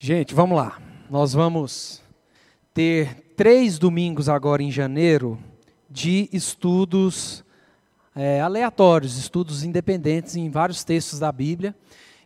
Gente, 0.00 0.32
vamos 0.32 0.56
lá. 0.56 0.80
Nós 1.10 1.32
vamos 1.32 2.00
ter 2.72 3.32
três 3.36 3.80
domingos 3.80 4.28
agora 4.28 4.62
em 4.62 4.70
janeiro 4.70 5.36
de 5.90 6.28
estudos 6.32 7.44
é, 8.14 8.40
aleatórios, 8.40 9.18
estudos 9.18 9.64
independentes 9.64 10.36
em 10.36 10.48
vários 10.50 10.84
textos 10.84 11.18
da 11.18 11.32
Bíblia. 11.32 11.74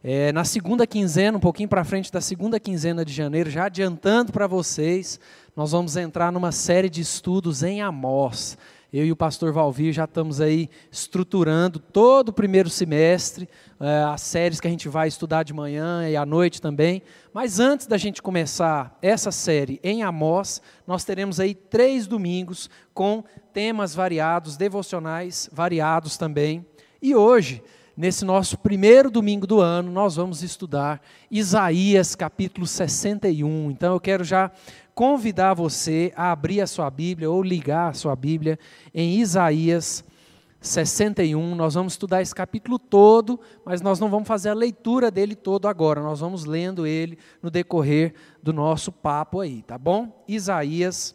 É, 0.05 0.31
na 0.33 0.45
segunda 0.45 0.87
quinzena, 0.87 1.39
um 1.39 1.41
pouquinho 1.41 1.67
para 1.67 1.83
frente 1.83 2.13
da 2.13 2.21
segunda 2.21 2.61
quinzena 2.61 3.07
de 3.07 3.13
janeiro, 3.15 3.49
já 3.49 3.65
adiantando 3.65 4.33
para 4.33 4.47
vocês, 4.47 5.19
nós 5.57 5.73
vamos 5.73 5.97
entrar 5.97 6.31
numa 6.31 6.53
série 6.53 6.91
de 6.91 7.01
estudos 7.01 7.63
em 7.63 7.81
Amós. 7.81 8.59
Eu 8.93 9.07
e 9.07 9.11
o 9.11 9.17
pastor 9.17 9.55
Valvir 9.55 9.91
já 9.91 10.05
estamos 10.05 10.39
aí 10.39 10.69
estruturando 10.91 11.79
todo 11.79 12.29
o 12.29 12.33
primeiro 12.33 12.69
semestre, 12.69 13.49
é, 13.81 14.03
as 14.03 14.21
séries 14.21 14.61
que 14.61 14.67
a 14.67 14.71
gente 14.71 14.87
vai 14.87 15.09
estudar 15.09 15.45
de 15.45 15.55
manhã 15.55 16.07
e 16.07 16.15
à 16.15 16.27
noite 16.27 16.61
também. 16.61 17.01
Mas 17.33 17.59
antes 17.59 17.87
da 17.87 17.97
gente 17.97 18.21
começar 18.21 18.99
essa 19.01 19.33
série 19.33 19.81
em 19.83 20.03
Amós, 20.03 20.61
nós 20.87 21.05
teremos 21.05 21.41
aí 21.41 21.55
três 21.55 22.07
domingos 22.07 22.69
com 22.93 23.25
temas 23.55 23.95
variados, 23.95 24.59
devocionais 24.59 25.49
variados 25.51 26.19
também. 26.19 26.67
E 27.01 27.15
hoje, 27.15 27.63
nesse 27.97 28.27
nosso 28.27 28.59
primeiro 28.59 29.11
domingo 29.11 29.47
do 29.47 29.59
ano, 29.59 29.91
nós 29.91 30.17
vamos 30.17 30.43
estudar 30.43 31.01
Isaías 31.31 32.15
capítulo 32.15 32.67
61. 32.67 33.71
Então 33.71 33.95
eu 33.95 34.01
quero 34.01 34.23
já 34.23 34.51
convidar 34.95 35.55
você 35.55 36.13
a 36.17 36.33
abrir 36.33 36.61
a 36.61 36.67
sua 36.67 36.91
Bíblia 36.91 37.31
ou 37.31 37.43
ligar 37.43 37.91
a 37.91 37.95
sua 37.95 38.15
Bíblia 38.15 38.59
em 38.95 39.19
Isaías 39.21 40.05
61. 40.61 41.55
Nós 41.55 41.75
vamos 41.75 41.95
estudar 41.95 42.23
esse 42.23 42.35
capítulo 42.35 42.79
todo, 42.79 43.41
mas 43.65 43.81
nós 43.81 43.99
não 43.99 44.09
vamos 44.09 44.29
fazer 44.29 44.51
a 44.51 44.55
leitura 44.55 45.11
dele 45.11 45.35
todo 45.35 45.67
agora. 45.67 46.01
Nós 46.01 46.21
vamos 46.21 46.45
lendo 46.45 46.87
ele 46.87 47.19
no 47.43 47.51
decorrer 47.51 48.15
do 48.43 48.53
nosso 48.53 48.93
papo 48.93 49.41
aí, 49.41 49.63
tá 49.63 49.77
bom? 49.77 50.25
Isaías 50.29 51.15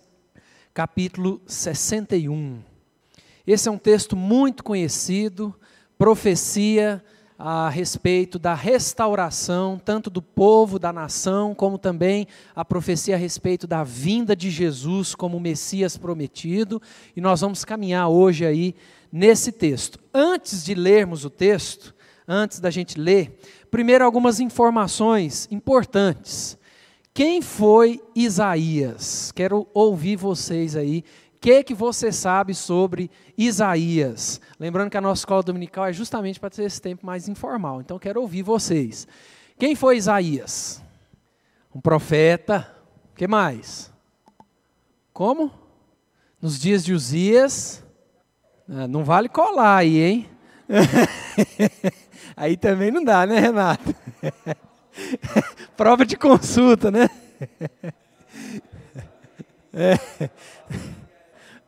capítulo 0.73 1.41
61. 1.47 2.59
Esse 3.45 3.69
é 3.69 3.71
um 3.71 3.77
texto 3.77 4.15
muito 4.15 4.63
conhecido, 4.63 5.55
profecia 5.97 7.03
a 7.37 7.69
respeito 7.69 8.39
da 8.39 8.53
restauração, 8.53 9.79
tanto 9.83 10.09
do 10.09 10.21
povo, 10.21 10.79
da 10.79 10.91
nação, 10.91 11.53
como 11.53 11.77
também 11.77 12.27
a 12.55 12.65
profecia 12.65 13.15
a 13.15 13.17
respeito 13.17 13.67
da 13.67 13.83
vinda 13.83 14.35
de 14.35 14.49
Jesus 14.49 15.13
como 15.13 15.39
Messias 15.39 15.97
prometido. 15.97 16.81
E 17.15 17.21
nós 17.21 17.41
vamos 17.41 17.63
caminhar 17.63 18.09
hoje 18.09 18.45
aí 18.45 18.73
nesse 19.11 19.51
texto. 19.51 19.99
Antes 20.13 20.63
de 20.65 20.73
lermos 20.73 21.25
o 21.25 21.29
texto, 21.29 21.93
antes 22.27 22.59
da 22.59 22.71
gente 22.71 22.99
ler, 22.99 23.39
primeiro 23.69 24.03
algumas 24.03 24.39
informações 24.39 25.47
importantes. 25.51 26.57
Quem 27.13 27.41
foi 27.41 28.01
Isaías? 28.15 29.31
Quero 29.31 29.67
ouvir 29.73 30.15
vocês 30.15 30.75
aí 30.75 31.03
que, 31.47 31.63
que 31.63 31.73
você 31.73 32.11
sabe 32.11 32.53
sobre 32.53 33.09
Isaías? 33.09 33.26
Lembrando 34.59 34.89
que 34.89 34.97
a 34.97 35.01
nossa 35.01 35.21
escola 35.21 35.43
dominical 35.43 35.85
é 35.85 35.93
justamente 35.93 36.39
para 36.39 36.49
ter 36.49 36.63
esse 36.63 36.81
tempo 36.81 37.05
mais 37.05 37.27
informal, 37.27 37.79
então 37.79 37.99
quero 37.99 38.19
ouvir 38.19 38.41
vocês. 38.41 39.07
Quem 39.59 39.75
foi 39.75 39.97
Isaías? 39.97 40.81
Um 41.73 41.79
profeta. 41.79 42.75
O 43.11 43.15
que 43.15 43.27
mais? 43.27 43.93
Como? 45.13 45.51
Nos 46.41 46.59
dias 46.59 46.83
de 46.83 46.93
Uzias. 46.93 47.83
Ah, 48.69 48.87
não 48.87 49.03
vale 49.03 49.29
colar 49.29 49.77
aí, 49.77 49.99
hein? 49.99 50.29
aí 52.35 52.57
também 52.57 52.91
não 52.91 53.03
dá, 53.03 53.25
né, 53.25 53.39
Renato? 53.39 53.95
Prova 55.77 56.05
de 56.05 56.17
consulta, 56.17 56.91
né? 56.91 57.09
É. 59.79 59.93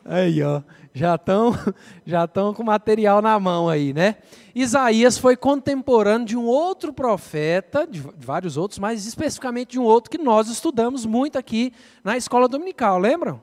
Aí, 0.03 0.41
ó, 0.41 0.63
já 0.93 1.15
estão 1.15 1.53
já 2.05 2.27
tão 2.27 2.53
com 2.53 2.63
material 2.63 3.21
na 3.21 3.39
mão 3.39 3.69
aí, 3.69 3.93
né? 3.93 4.17
Isaías 4.53 5.17
foi 5.17 5.37
contemporâneo 5.37 6.25
de 6.25 6.35
um 6.35 6.45
outro 6.45 6.91
profeta, 6.91 7.87
de 7.87 8.01
vários 8.17 8.57
outros, 8.57 8.79
mas 8.79 9.05
especificamente 9.05 9.71
de 9.71 9.79
um 9.79 9.83
outro 9.83 10.09
que 10.09 10.17
nós 10.17 10.49
estudamos 10.49 11.05
muito 11.05 11.37
aqui 11.37 11.71
na 12.03 12.17
escola 12.17 12.47
dominical, 12.47 12.97
lembram? 12.99 13.41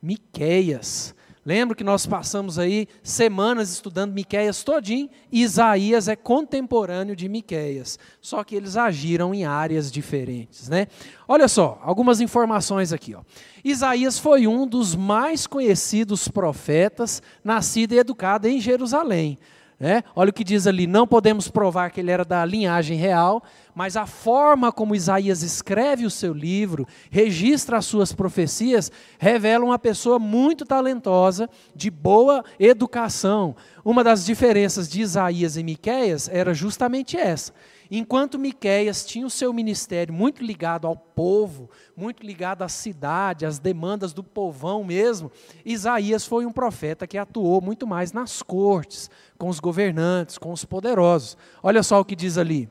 Miqueias. 0.00 1.15
Lembro 1.46 1.76
que 1.76 1.84
nós 1.84 2.04
passamos 2.04 2.58
aí 2.58 2.88
semanas 3.04 3.70
estudando 3.70 4.12
Miqueias 4.12 4.64
todinho, 4.64 5.08
e 5.30 5.42
Isaías 5.42 6.08
é 6.08 6.16
contemporâneo 6.16 7.14
de 7.14 7.28
Miqueias, 7.28 8.00
só 8.20 8.42
que 8.42 8.56
eles 8.56 8.76
agiram 8.76 9.32
em 9.32 9.44
áreas 9.44 9.92
diferentes, 9.92 10.68
né? 10.68 10.88
Olha 11.28 11.46
só, 11.46 11.80
algumas 11.84 12.20
informações 12.20 12.92
aqui, 12.92 13.14
ó. 13.14 13.20
Isaías 13.64 14.18
foi 14.18 14.48
um 14.48 14.66
dos 14.66 14.96
mais 14.96 15.46
conhecidos 15.46 16.26
profetas, 16.26 17.22
nascido 17.44 17.92
e 17.92 17.98
educado 17.98 18.48
em 18.48 18.60
Jerusalém. 18.60 19.38
Né? 19.78 20.02
Olha 20.14 20.30
o 20.30 20.32
que 20.32 20.42
diz 20.42 20.66
ali: 20.66 20.86
não 20.86 21.06
podemos 21.06 21.48
provar 21.48 21.90
que 21.90 22.00
ele 22.00 22.10
era 22.10 22.24
da 22.24 22.44
linhagem 22.44 22.96
real, 22.96 23.42
mas 23.74 23.94
a 23.94 24.06
forma 24.06 24.72
como 24.72 24.94
Isaías 24.94 25.42
escreve 25.42 26.06
o 26.06 26.10
seu 26.10 26.32
livro, 26.32 26.86
registra 27.10 27.76
as 27.76 27.84
suas 27.84 28.10
profecias, 28.10 28.90
revela 29.18 29.66
uma 29.66 29.78
pessoa 29.78 30.18
muito 30.18 30.64
talentosa, 30.64 31.48
de 31.74 31.90
boa 31.90 32.42
educação. 32.58 33.54
Uma 33.84 34.02
das 34.02 34.24
diferenças 34.24 34.88
de 34.88 35.02
Isaías 35.02 35.58
e 35.58 35.62
Miqueias 35.62 36.28
era 36.32 36.54
justamente 36.54 37.18
essa. 37.18 37.52
Enquanto 37.90 38.38
Miqueias 38.38 39.04
tinha 39.04 39.26
o 39.26 39.30
seu 39.30 39.52
ministério 39.52 40.12
muito 40.12 40.44
ligado 40.44 40.86
ao 40.86 40.96
povo, 40.96 41.70
muito 41.96 42.24
ligado 42.24 42.62
à 42.62 42.68
cidade, 42.68 43.46
às 43.46 43.58
demandas 43.58 44.12
do 44.12 44.22
povão 44.22 44.82
mesmo, 44.84 45.30
Isaías 45.64 46.26
foi 46.26 46.46
um 46.46 46.52
profeta 46.52 47.06
que 47.06 47.18
atuou 47.18 47.60
muito 47.60 47.86
mais 47.86 48.12
nas 48.12 48.42
cortes, 48.42 49.10
com 49.38 49.48
os 49.48 49.60
governantes, 49.60 50.38
com 50.38 50.52
os 50.52 50.64
poderosos. 50.64 51.36
Olha 51.62 51.82
só 51.82 52.00
o 52.00 52.04
que 52.04 52.16
diz 52.16 52.38
ali. 52.38 52.68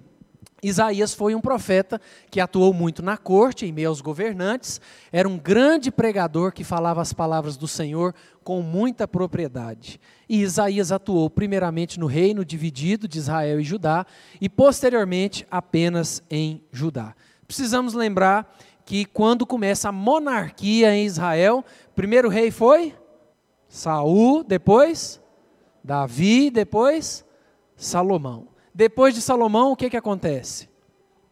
Isaías 0.63 1.13
foi 1.13 1.35
um 1.35 1.41
profeta 1.41 1.99
que 2.31 2.39
atuou 2.39 2.73
muito 2.73 3.03
na 3.03 3.17
corte, 3.17 3.65
em 3.65 3.71
meio 3.71 3.89
aos 3.89 4.01
governantes, 4.01 4.81
era 5.11 5.27
um 5.27 5.37
grande 5.37 5.91
pregador 5.91 6.51
que 6.51 6.63
falava 6.63 7.01
as 7.01 7.13
palavras 7.13 7.57
do 7.57 7.67
Senhor 7.67 8.15
com 8.43 8.61
muita 8.61 9.07
propriedade. 9.07 9.99
E 10.27 10.41
Isaías 10.41 10.91
atuou 10.91 11.29
primeiramente 11.29 11.99
no 11.99 12.07
reino 12.07 12.45
dividido 12.45 13.07
de 13.07 13.19
Israel 13.19 13.59
e 13.59 13.63
Judá, 13.63 14.05
e 14.39 14.49
posteriormente 14.49 15.45
apenas 15.51 16.23
em 16.29 16.63
Judá. 16.71 17.13
Precisamos 17.47 17.93
lembrar 17.93 18.57
que 18.85 19.05
quando 19.05 19.45
começa 19.45 19.89
a 19.89 19.91
monarquia 19.91 20.95
em 20.95 21.05
Israel, 21.05 21.65
primeiro 21.95 22.29
rei 22.29 22.49
foi 22.49 22.95
Saul, 23.67 24.43
depois 24.43 25.21
Davi, 25.83 26.49
depois 26.49 27.25
Salomão. 27.75 28.54
Depois 28.75 29.15
de 29.15 29.21
Salomão, 29.21 29.71
o 29.71 29.75
que, 29.75 29.89
que 29.89 29.95
acontece? 29.95 30.67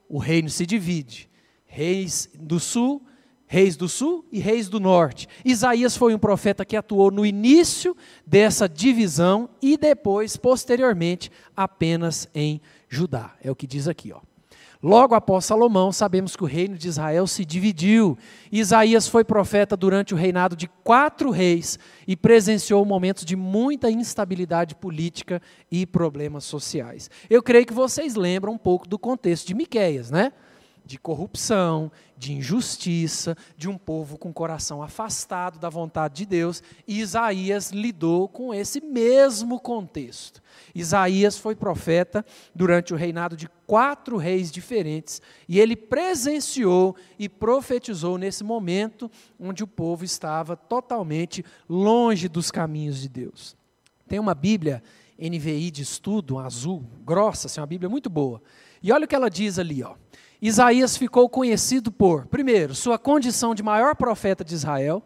O 0.08 0.18
reino 0.18 0.50
se 0.50 0.66
divide. 0.66 1.30
Reis 1.66 2.30
do 2.40 2.58
sul, 2.58 3.06
reis 3.46 3.76
do 3.76 3.90
sul 3.90 4.26
e 4.32 4.40
reis 4.40 4.70
do 4.70 4.80
norte. 4.80 5.28
Isaías 5.44 5.98
foi 5.98 6.16
um 6.16 6.20
profeta 6.20 6.64
que 6.64 6.78
atuou 6.78 7.12
no 7.12 7.26
início 7.26 7.98
dessa 8.26 8.70
divisão 8.70 9.50
e 9.62 9.76
depois, 9.76 10.38
posteriormente, 10.38 11.30
apenas 11.54 12.30
em 12.34 12.62
Judá. 12.88 13.36
É 13.44 13.52
o 13.52 13.56
que 13.56 13.68
diz 13.68 13.90
aqui, 13.90 14.14
ó. 14.14 14.22
Logo 14.84 15.16
após 15.16 15.46
Salomão, 15.46 15.94
sabemos 15.94 16.36
que 16.36 16.44
o 16.44 16.46
reino 16.46 16.78
de 16.78 16.90
Israel 16.90 17.26
se 17.26 17.46
dividiu. 17.46 18.18
Isaías 18.52 19.08
foi 19.08 19.24
profeta 19.24 19.78
durante 19.78 20.14
o 20.14 20.18
reinado 20.18 20.58
de 20.58 20.68
quatro 20.84 21.30
reis 21.30 21.80
e 22.06 22.18
presenciou 22.18 22.84
momentos 22.84 23.24
de 23.24 23.34
muita 23.38 23.90
instabilidade 23.90 24.76
política 24.76 25.42
e 25.72 25.86
problemas 25.86 26.44
sociais. 26.44 27.10
Eu 27.30 27.42
creio 27.42 27.66
que 27.66 27.72
vocês 27.72 28.16
lembram 28.16 28.52
um 28.52 28.58
pouco 28.58 28.86
do 28.86 29.00
contexto 29.00 29.48
de 29.48 29.54
Miqueias, 29.54 30.12
né? 30.12 30.34
De 30.86 30.98
corrupção, 30.98 31.92
de 32.18 32.34
injustiça, 32.34 33.36
de 33.58 33.70
um 33.70 33.78
povo 33.78 34.18
com 34.18 34.34
coração 34.34 34.82
afastado 34.82 35.60
da 35.60 35.70
vontade 35.70 36.16
de 36.16 36.26
Deus, 36.26 36.62
e 36.88 37.00
Isaías 37.00 37.72
lidou 37.72 38.28
com 38.28 38.54
esse 38.54 38.82
mesmo 38.82 39.60
contexto. 39.60 40.42
Isaías 40.74 41.38
foi 41.38 41.56
profeta 41.56 42.26
durante 42.54 42.94
o 42.94 42.98
reinado 42.98 43.36
de 43.36 43.48
quatro 43.66 44.18
reis 44.18 44.52
diferentes, 44.52 45.22
e 45.48 45.60
ele 45.60 45.76
presenciou 45.76 46.96
e 47.18 47.28
profetizou 47.28 48.18
nesse 48.18 48.44
momento 48.44 49.10
onde 49.40 49.64
o 49.64 49.68
povo 49.68 50.04
estava 50.04 50.56
totalmente 50.56 51.44
longe 51.68 52.28
dos 52.28 52.52
caminhos 52.52 53.02
de 53.02 53.10
Deus. 53.10 53.56
Tem 54.08 54.20
uma 54.20 54.36
Bíblia 54.36 54.84
NVI 55.20 55.72
de 55.72 55.82
estudo, 55.82 56.40
azul, 56.40 56.84
grossa, 57.06 57.48
assim, 57.48 57.60
uma 57.60 57.68
Bíblia 57.68 57.90
muito 57.90 58.10
boa. 58.10 58.42
E 58.82 58.92
olha 58.92 59.06
o 59.06 59.08
que 59.08 59.16
ela 59.16 59.30
diz 59.30 59.58
ali, 59.58 59.82
ó. 59.84 59.96
Isaías 60.46 60.98
ficou 60.98 61.30
conhecido 61.30 61.90
por, 61.90 62.28
primeiro, 62.28 62.76
sua 62.76 63.00
condição 63.00 63.56
de 63.56 63.64
maior 63.64 63.96
profeta 63.96 64.44
de 64.44 64.54
Israel, 64.54 65.02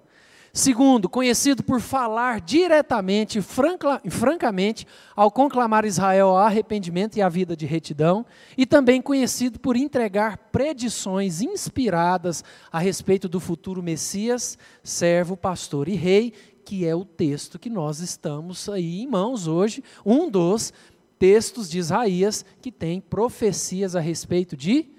Segundo, 0.52 1.08
conhecido 1.08 1.62
por 1.62 1.80
falar 1.80 2.42
diretamente, 2.42 3.42
franca, 3.42 4.02
francamente, 4.10 4.88
ao 5.16 5.30
conclamar 5.30 5.86
Israel 5.86 6.30
ao 6.30 6.38
arrependimento 6.38 7.16
e 7.16 7.22
à 7.22 7.30
vida 7.30 7.56
de 7.56 7.68
retidão, 7.68 8.26
e 8.58 8.66
também 8.66 9.00
conhecido 9.00 9.60
por 9.60 9.76
entregar 9.76 10.38
predições 10.52 11.42
inspiradas 11.42 12.44
a 12.72 12.80
respeito 12.80 13.30
do 13.30 13.40
futuro 13.40 13.84
Messias, 13.84 14.58
servo, 14.82 15.38
pastor 15.38 15.88
e 15.88 15.94
rei, 15.94 16.34
que 16.66 16.88
é 16.88 16.96
o 16.96 17.06
texto 17.06 17.60
que 17.60 17.70
nós 17.70 18.00
estamos 18.00 18.68
aí 18.68 19.04
em 19.04 19.08
mãos 19.08 19.46
hoje, 19.46 19.84
um 20.04 20.28
dos 20.28 20.74
textos 21.20 21.70
de 21.70 21.78
Isaías 21.78 22.44
que 22.60 22.72
tem 22.72 23.00
profecias 23.00 23.96
a 23.96 24.00
respeito 24.00 24.58
de 24.58 24.97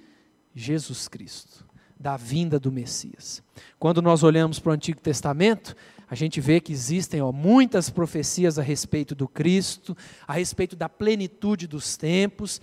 Jesus 0.58 1.08
Cristo 1.08 1.66
da 1.99 2.16
vinda 2.16 2.60
do 2.60 2.70
Messias. 2.70 3.43
Quando 3.78 4.00
nós 4.00 4.22
olhamos 4.22 4.58
para 4.58 4.70
o 4.70 4.75
Antigo 4.75 5.00
Testamento, 5.00 5.75
a 6.08 6.14
gente 6.14 6.40
vê 6.40 6.60
que 6.60 6.72
existem 6.72 7.20
ó, 7.20 7.32
muitas 7.32 7.90
profecias 7.90 8.58
a 8.58 8.62
respeito 8.62 9.14
do 9.14 9.26
Cristo, 9.26 9.96
a 10.26 10.32
respeito 10.32 10.76
da 10.76 10.88
plenitude 10.88 11.66
dos 11.66 11.96
tempos, 11.96 12.60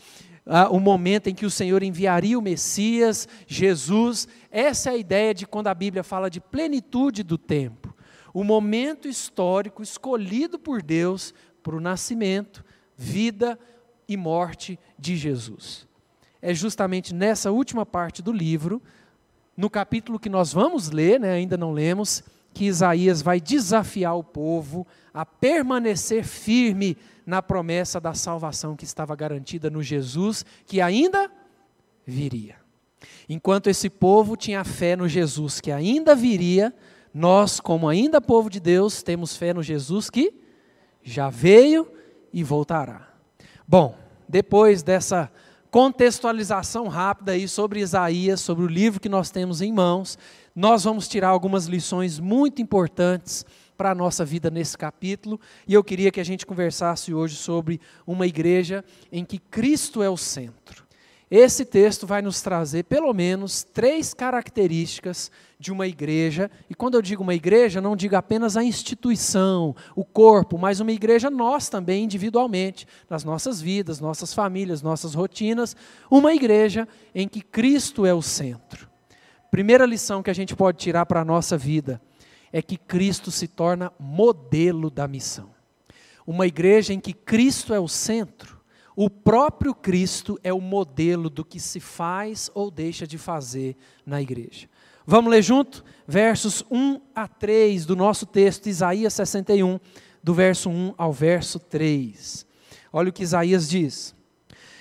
o 0.70 0.80
momento 0.80 1.28
em 1.28 1.36
que 1.36 1.46
o 1.46 1.52
Senhor 1.52 1.84
enviaria 1.84 2.38
o 2.38 2.42
Messias, 2.42 3.28
Jesus. 3.48 4.28
Essa 4.52 4.92
é 4.92 4.94
a 4.94 4.98
ideia 4.98 5.34
de 5.34 5.46
quando 5.46 5.68
a 5.68 5.74
Bíblia 5.74 6.04
fala 6.04 6.30
de 6.30 6.40
plenitude 6.40 7.24
do 7.24 7.38
tempo. 7.38 7.94
O 8.34 8.44
momento 8.44 9.08
histórico 9.08 9.82
escolhido 9.82 10.60
por 10.60 10.82
Deus 10.82 11.34
para 11.64 11.76
o 11.76 11.82
nascimento, 11.82 12.64
vida 12.96 13.60
e 14.08 14.16
morte 14.16 14.80
de 15.00 15.18
Jesus. 15.18 15.88
É 16.48 16.54
justamente 16.54 17.12
nessa 17.12 17.52
última 17.52 17.88
parte 17.88 18.22
do 18.22 18.32
livro 18.32 18.80
no 19.58 19.68
capítulo 19.68 20.20
que 20.20 20.30
nós 20.30 20.54
vamos 20.54 20.92
ler, 20.92 21.20
né, 21.20 21.32
ainda 21.32 21.58
não 21.58 21.72
lemos, 21.72 22.24
que 22.54 22.66
Isaías 22.66 23.20
vai 23.20 23.42
desafiar 23.42 24.16
o 24.16 24.24
povo 24.24 24.86
a 25.12 25.26
permanecer 25.26 26.24
firme 26.24 26.96
na 27.26 27.42
promessa 27.42 28.00
da 28.00 28.14
salvação 28.14 28.76
que 28.76 28.86
estava 28.86 29.16
garantida 29.16 29.72
no 29.72 29.82
Jesus, 29.82 30.46
que 30.68 30.80
ainda 30.82 31.32
viria. 32.06 32.58
Enquanto 33.28 33.68
esse 33.68 33.90
povo 33.90 34.38
tinha 34.38 34.64
fé 34.64 34.96
no 34.96 35.08
Jesus 35.08 35.60
que 35.60 35.72
ainda 35.72 36.16
viria, 36.16 36.72
nós, 37.12 37.60
como 37.60 37.90
ainda 37.90 38.22
povo 38.22 38.52
de 38.52 38.60
Deus, 38.60 39.02
temos 39.02 39.36
fé 39.36 39.52
no 39.52 39.64
Jesus 39.64 40.12
que 40.12 40.32
já 41.02 41.28
veio 41.28 41.92
e 42.32 42.44
voltará. 42.44 43.10
Bom, 43.68 43.98
depois 44.30 44.84
dessa 44.84 45.32
contextualização 45.72 46.88
rápida 46.88 47.34
aí 47.34 47.48
sobre 47.48 47.80
Isaías, 47.80 48.40
sobre 48.40 48.64
o 48.64 48.68
livro 48.68 49.00
que 49.00 49.10
nós 49.10 49.30
temos 49.30 49.62
em 49.62 49.72
mãos, 49.74 50.18
nós 50.56 50.84
vamos 50.84 51.08
tirar 51.08 51.30
algumas 51.30 51.66
lições 51.66 52.20
muito 52.20 52.62
importantes 52.62 53.46
para 53.78 53.92
a 53.92 53.96
nossa 53.96 54.24
vida 54.24 54.50
nesse 54.50 54.78
capítulo, 54.78 55.40
e 55.68 55.74
eu 55.74 55.84
queria 55.84 56.12
que 56.12 56.22
a 56.22 56.24
gente 56.24 56.46
conversasse 56.46 57.14
hoje 57.14 57.36
sobre 57.36 57.82
uma 58.08 58.26
igreja 58.26 58.86
em 59.12 59.26
que 59.26 59.38
Cristo 59.38 60.02
é 60.02 60.10
o 60.10 60.16
centro. 60.16 60.85
Esse 61.30 61.66
texto 61.66 62.06
vai 62.06 62.22
nos 62.22 62.42
trazer 62.42 62.84
pelo 62.84 63.12
menos 63.12 63.64
três 63.64 64.14
características 64.14 65.32
de 65.60 65.72
uma 65.72 65.88
igreja, 65.88 66.52
e 66.70 66.76
quando 66.76 66.96
eu 66.96 67.02
digo 67.02 67.24
uma 67.24 67.34
igreja, 67.34 67.82
não 67.82 67.96
digo 67.96 68.16
apenas 68.16 68.56
a 68.56 68.64
instituição, 68.64 69.76
o 69.96 70.06
corpo, 70.06 70.58
mas 70.58 70.80
uma 70.80 70.92
igreja 70.92 71.32
nós 71.32 71.68
também 71.68 72.04
individualmente, 72.04 72.86
nas 73.10 73.24
nossas 73.24 73.60
vidas, 73.60 74.00
nossas 74.00 74.34
famílias, 74.34 74.84
nossas 74.84 75.16
rotinas, 75.16 75.76
uma 76.12 76.34
igreja 76.34 76.88
em 77.14 77.28
que 77.28 77.42
Cristo 77.42 78.06
é 78.06 78.14
o 78.14 78.22
centro. 78.22 78.88
Primeira 79.50 79.86
lição 79.86 80.22
que 80.22 80.30
a 80.30 80.36
gente 80.36 80.56
pode 80.56 80.78
tirar 80.78 81.06
para 81.06 81.22
a 81.22 81.26
nossa 81.26 81.58
vida 81.58 82.00
é 82.52 82.62
que 82.62 82.78
Cristo 82.78 83.32
se 83.32 83.48
torna 83.48 83.92
modelo 84.00 84.90
da 84.90 85.08
missão. 85.08 85.50
Uma 86.28 86.46
igreja 86.46 86.94
em 86.94 87.00
que 87.00 87.14
Cristo 87.14 87.74
é 87.74 87.80
o 87.80 87.88
centro, 87.88 88.55
o 88.96 89.10
próprio 89.10 89.76
Cristo 89.76 90.40
é 90.44 90.54
o 90.54 90.62
modelo 90.62 91.30
do 91.30 91.44
que 91.44 91.60
se 91.60 91.80
faz 91.80 92.50
ou 92.54 92.72
deixa 92.72 93.06
de 93.06 93.18
fazer 93.18 93.76
na 94.06 94.22
igreja. 94.22 94.70
Vamos 95.06 95.30
ler 95.30 95.42
junto? 95.42 95.84
Versos 96.08 96.64
1 96.72 97.02
a 97.14 97.28
3 97.28 97.86
do 97.86 97.96
nosso 97.96 98.26
texto, 98.26 98.68
Isaías 98.68 99.14
61, 99.14 99.80
do 100.24 100.34
verso 100.34 100.70
1 100.70 100.96
ao 100.98 101.12
verso 101.12 101.60
3. 101.60 102.46
Olha 102.92 103.10
o 103.10 103.14
que 103.14 103.24
Isaías 103.24 103.68
diz. 103.68 104.16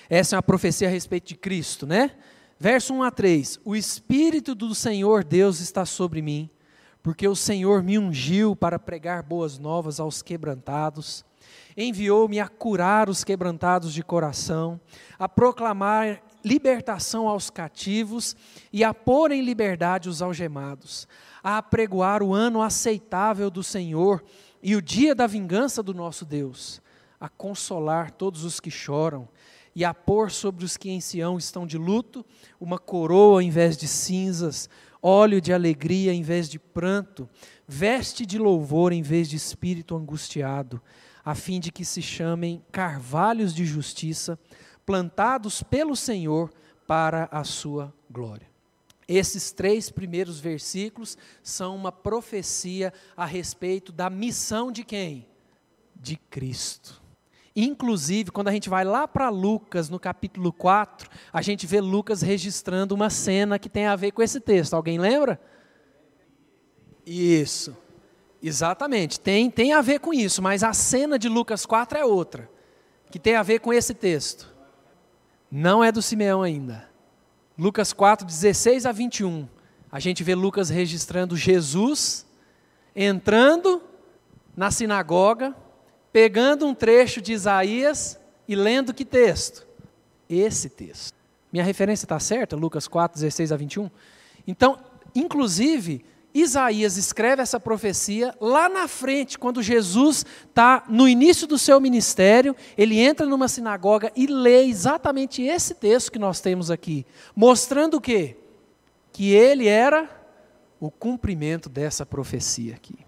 Essa 0.08 0.34
é 0.34 0.36
uma 0.36 0.42
profecia 0.42 0.86
a 0.86 0.90
respeito 0.90 1.28
de 1.28 1.34
Cristo, 1.34 1.86
né? 1.86 2.12
Verso 2.58 2.94
1 2.94 3.02
a 3.02 3.10
3: 3.10 3.60
O 3.64 3.74
Espírito 3.74 4.54
do 4.54 4.74
Senhor 4.74 5.24
Deus 5.24 5.60
está 5.60 5.84
sobre 5.84 6.22
mim, 6.22 6.48
porque 7.02 7.26
o 7.26 7.34
Senhor 7.34 7.82
me 7.82 7.98
ungiu 7.98 8.54
para 8.54 8.78
pregar 8.78 9.22
boas 9.22 9.58
novas 9.58 9.98
aos 9.98 10.22
quebrantados 10.22 11.24
enviou-me 11.76 12.38
a 12.38 12.48
curar 12.48 13.08
os 13.08 13.24
quebrantados 13.24 13.92
de 13.92 14.02
coração, 14.02 14.80
a 15.18 15.28
proclamar 15.28 16.22
libertação 16.44 17.26
aos 17.26 17.50
cativos 17.50 18.36
e 18.72 18.84
a 18.84 18.92
pôr 18.92 19.32
em 19.32 19.42
liberdade 19.42 20.08
os 20.08 20.20
algemados, 20.20 21.08
a 21.42 21.58
apregoar 21.58 22.22
o 22.22 22.34
ano 22.34 22.62
aceitável 22.62 23.50
do 23.50 23.62
Senhor 23.62 24.22
e 24.62 24.76
o 24.76 24.82
dia 24.82 25.14
da 25.14 25.26
vingança 25.26 25.82
do 25.82 25.94
nosso 25.94 26.24
Deus, 26.24 26.80
a 27.18 27.28
consolar 27.28 28.10
todos 28.10 28.44
os 28.44 28.60
que 28.60 28.70
choram 28.70 29.28
e 29.74 29.84
a 29.84 29.92
pôr 29.92 30.30
sobre 30.30 30.64
os 30.64 30.76
que 30.76 30.90
em 30.90 31.00
Sião 31.00 31.36
estão 31.36 31.66
de 31.66 31.76
luto 31.76 32.24
uma 32.60 32.78
coroa 32.78 33.42
em 33.42 33.50
vez 33.50 33.76
de 33.76 33.88
cinzas, 33.88 34.68
óleo 35.02 35.40
de 35.40 35.52
alegria 35.52 36.12
em 36.12 36.22
vez 36.22 36.48
de 36.48 36.58
pranto, 36.58 37.28
veste 37.66 38.24
de 38.24 38.38
louvor 38.38 38.92
em 38.92 39.02
vez 39.02 39.28
de 39.28 39.36
espírito 39.36 39.96
angustiado 39.96 40.80
a 41.24 41.34
fim 41.34 41.58
de 41.58 41.72
que 41.72 41.84
se 41.84 42.02
chamem 42.02 42.62
carvalhos 42.70 43.54
de 43.54 43.64
justiça, 43.64 44.38
plantados 44.84 45.62
pelo 45.62 45.96
Senhor 45.96 46.52
para 46.86 47.28
a 47.32 47.44
sua 47.44 47.94
glória. 48.10 48.46
Esses 49.06 49.52
três 49.52 49.90
primeiros 49.90 50.40
versículos 50.40 51.16
são 51.42 51.76
uma 51.76 51.92
profecia 51.92 52.92
a 53.16 53.24
respeito 53.24 53.92
da 53.92 54.08
missão 54.08 54.72
de 54.72 54.82
quem? 54.82 55.26
De 55.94 56.16
Cristo. 56.16 57.02
Inclusive, 57.56 58.32
quando 58.32 58.48
a 58.48 58.52
gente 58.52 58.68
vai 58.68 58.84
lá 58.84 59.06
para 59.06 59.28
Lucas, 59.28 59.88
no 59.88 60.00
capítulo 60.00 60.52
4, 60.52 61.08
a 61.32 61.40
gente 61.40 61.66
vê 61.66 61.80
Lucas 61.80 62.20
registrando 62.20 62.94
uma 62.94 63.08
cena 63.08 63.58
que 63.58 63.68
tem 63.68 63.86
a 63.86 63.94
ver 63.94 64.10
com 64.10 64.22
esse 64.22 64.40
texto. 64.40 64.74
Alguém 64.74 64.98
lembra? 64.98 65.40
Isso. 67.06 67.76
Exatamente, 68.46 69.18
tem, 69.18 69.50
tem 69.50 69.72
a 69.72 69.80
ver 69.80 70.00
com 70.00 70.12
isso, 70.12 70.42
mas 70.42 70.62
a 70.62 70.74
cena 70.74 71.18
de 71.18 71.30
Lucas 71.30 71.64
4 71.64 71.96
é 71.96 72.04
outra, 72.04 72.50
que 73.10 73.18
tem 73.18 73.36
a 73.36 73.42
ver 73.42 73.60
com 73.60 73.72
esse 73.72 73.94
texto. 73.94 74.54
Não 75.50 75.82
é 75.82 75.90
do 75.90 76.02
Simeão 76.02 76.42
ainda. 76.42 76.86
Lucas 77.56 77.94
4, 77.94 78.26
16 78.26 78.84
a 78.84 78.92
21. 78.92 79.48
A 79.90 79.98
gente 79.98 80.22
vê 80.22 80.34
Lucas 80.34 80.68
registrando 80.68 81.38
Jesus 81.38 82.26
entrando 82.94 83.82
na 84.54 84.70
sinagoga, 84.70 85.56
pegando 86.12 86.66
um 86.66 86.74
trecho 86.74 87.22
de 87.22 87.32
Isaías 87.32 88.20
e 88.46 88.54
lendo 88.54 88.92
que 88.92 89.06
texto? 89.06 89.66
Esse 90.28 90.68
texto. 90.68 91.16
Minha 91.50 91.64
referência 91.64 92.04
está 92.04 92.20
certa? 92.20 92.56
Lucas 92.56 92.86
4, 92.86 93.18
16 93.18 93.52
a 93.52 93.56
21? 93.56 93.90
Então, 94.46 94.78
inclusive, 95.14 96.04
Isaías 96.34 96.96
escreve 96.96 97.40
essa 97.40 97.60
profecia 97.60 98.34
lá 98.40 98.68
na 98.68 98.88
frente, 98.88 99.38
quando 99.38 99.62
Jesus 99.62 100.26
está 100.48 100.84
no 100.88 101.08
início 101.08 101.46
do 101.46 101.56
seu 101.56 101.80
ministério, 101.80 102.56
ele 102.76 102.98
entra 102.98 103.24
numa 103.24 103.46
sinagoga 103.46 104.10
e 104.16 104.26
lê 104.26 104.64
exatamente 104.64 105.42
esse 105.42 105.74
texto 105.74 106.10
que 106.10 106.18
nós 106.18 106.40
temos 106.40 106.72
aqui, 106.72 107.06
mostrando 107.36 107.98
o 107.98 108.00
quê? 108.00 108.36
Que 109.12 109.32
ele 109.32 109.68
era 109.68 110.10
o 110.80 110.90
cumprimento 110.90 111.68
dessa 111.68 112.04
profecia 112.04 112.74
aqui. 112.74 112.98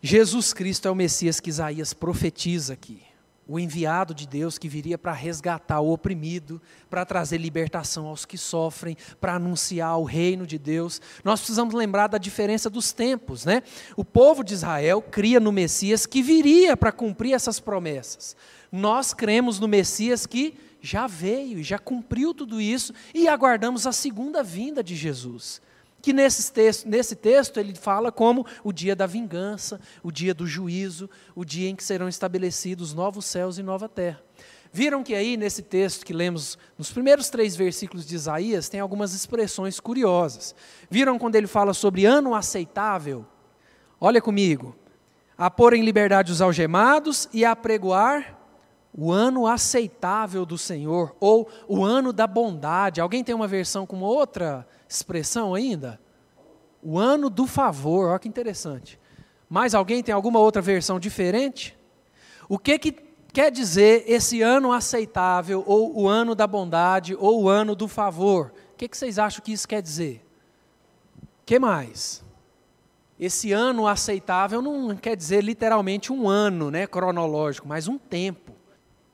Jesus 0.00 0.54
Cristo 0.54 0.88
é 0.88 0.90
o 0.90 0.94
Messias 0.94 1.38
que 1.38 1.50
Isaías 1.50 1.92
profetiza 1.92 2.72
aqui 2.72 3.11
o 3.46 3.58
enviado 3.58 4.14
de 4.14 4.26
Deus 4.26 4.56
que 4.56 4.68
viria 4.68 4.96
para 4.96 5.12
resgatar 5.12 5.80
o 5.80 5.92
oprimido, 5.92 6.60
para 6.88 7.04
trazer 7.04 7.38
libertação 7.38 8.06
aos 8.06 8.24
que 8.24 8.38
sofrem, 8.38 8.96
para 9.20 9.34
anunciar 9.34 9.98
o 9.98 10.04
reino 10.04 10.46
de 10.46 10.58
Deus. 10.58 11.00
Nós 11.24 11.40
precisamos 11.40 11.74
lembrar 11.74 12.06
da 12.06 12.18
diferença 12.18 12.70
dos 12.70 12.92
tempos, 12.92 13.44
né? 13.44 13.62
O 13.96 14.04
povo 14.04 14.44
de 14.44 14.54
Israel 14.54 15.02
cria 15.02 15.40
no 15.40 15.50
Messias 15.50 16.06
que 16.06 16.22
viria 16.22 16.76
para 16.76 16.92
cumprir 16.92 17.34
essas 17.34 17.58
promessas. 17.58 18.36
Nós 18.70 19.12
cremos 19.12 19.58
no 19.58 19.68
Messias 19.68 20.24
que 20.26 20.54
já 20.80 21.06
veio 21.06 21.58
e 21.58 21.62
já 21.62 21.78
cumpriu 21.78 22.32
tudo 22.32 22.60
isso 22.60 22.92
e 23.14 23.28
aguardamos 23.28 23.86
a 23.86 23.92
segunda 23.92 24.42
vinda 24.42 24.82
de 24.82 24.96
Jesus 24.96 25.60
que 26.02 26.12
nesse 26.12 26.52
texto, 26.52 26.88
nesse 26.88 27.14
texto 27.14 27.60
ele 27.60 27.74
fala 27.76 28.10
como 28.10 28.44
o 28.64 28.72
dia 28.72 28.96
da 28.96 29.06
vingança, 29.06 29.80
o 30.02 30.10
dia 30.10 30.34
do 30.34 30.46
juízo, 30.46 31.08
o 31.34 31.44
dia 31.44 31.70
em 31.70 31.76
que 31.76 31.84
serão 31.84 32.08
estabelecidos 32.08 32.92
novos 32.92 33.24
céus 33.24 33.56
e 33.56 33.62
nova 33.62 33.88
terra. 33.88 34.20
Viram 34.72 35.04
que 35.04 35.14
aí 35.14 35.36
nesse 35.36 35.62
texto 35.62 36.04
que 36.04 36.12
lemos 36.12 36.58
nos 36.76 36.90
primeiros 36.90 37.30
três 37.30 37.54
versículos 37.54 38.04
de 38.04 38.16
Isaías 38.16 38.68
tem 38.68 38.80
algumas 38.80 39.14
expressões 39.14 39.78
curiosas. 39.78 40.54
Viram 40.90 41.18
quando 41.18 41.36
ele 41.36 41.46
fala 41.46 41.72
sobre 41.72 42.04
ano 42.04 42.34
aceitável? 42.34 43.24
Olha 44.00 44.20
comigo. 44.20 44.74
A 45.38 45.50
pôr 45.50 45.74
em 45.74 45.84
liberdade 45.84 46.32
os 46.32 46.40
algemados 46.40 47.28
e 47.32 47.44
a 47.44 47.54
pregoar 47.54 48.38
o 48.96 49.10
ano 49.10 49.46
aceitável 49.46 50.44
do 50.44 50.58
Senhor, 50.58 51.16
ou 51.18 51.48
o 51.66 51.82
ano 51.82 52.12
da 52.12 52.26
bondade. 52.26 53.00
Alguém 53.00 53.24
tem 53.24 53.34
uma 53.34 53.48
versão 53.48 53.86
com 53.86 54.00
outra 54.00 54.66
expressão 54.94 55.54
ainda? 55.54 56.00
O 56.82 56.98
ano 56.98 57.30
do 57.30 57.46
favor, 57.46 58.08
olha 58.08 58.18
que 58.18 58.28
interessante. 58.28 58.98
Mais 59.48 59.74
alguém 59.74 60.02
tem 60.02 60.14
alguma 60.14 60.38
outra 60.38 60.62
versão 60.62 60.98
diferente? 60.98 61.76
O 62.48 62.58
que, 62.58 62.78
que 62.78 62.92
quer 63.32 63.50
dizer 63.50 64.04
esse 64.06 64.42
ano 64.42 64.72
aceitável, 64.72 65.62
ou 65.66 65.96
o 65.98 66.08
ano 66.08 66.34
da 66.34 66.46
bondade, 66.46 67.14
ou 67.14 67.42
o 67.42 67.48
ano 67.48 67.74
do 67.74 67.86
favor? 67.86 68.52
O 68.72 68.76
que, 68.76 68.88
que 68.88 68.96
vocês 68.96 69.18
acham 69.18 69.42
que 69.42 69.52
isso 69.52 69.68
quer 69.68 69.80
dizer? 69.80 70.24
O 71.22 71.44
que 71.46 71.58
mais? 71.58 72.24
Esse 73.18 73.52
ano 73.52 73.86
aceitável 73.86 74.60
não 74.60 74.96
quer 74.96 75.16
dizer 75.16 75.44
literalmente 75.44 76.12
um 76.12 76.28
ano 76.28 76.70
né, 76.70 76.86
cronológico, 76.86 77.68
mas 77.68 77.86
um 77.86 77.96
tempo 77.96 78.52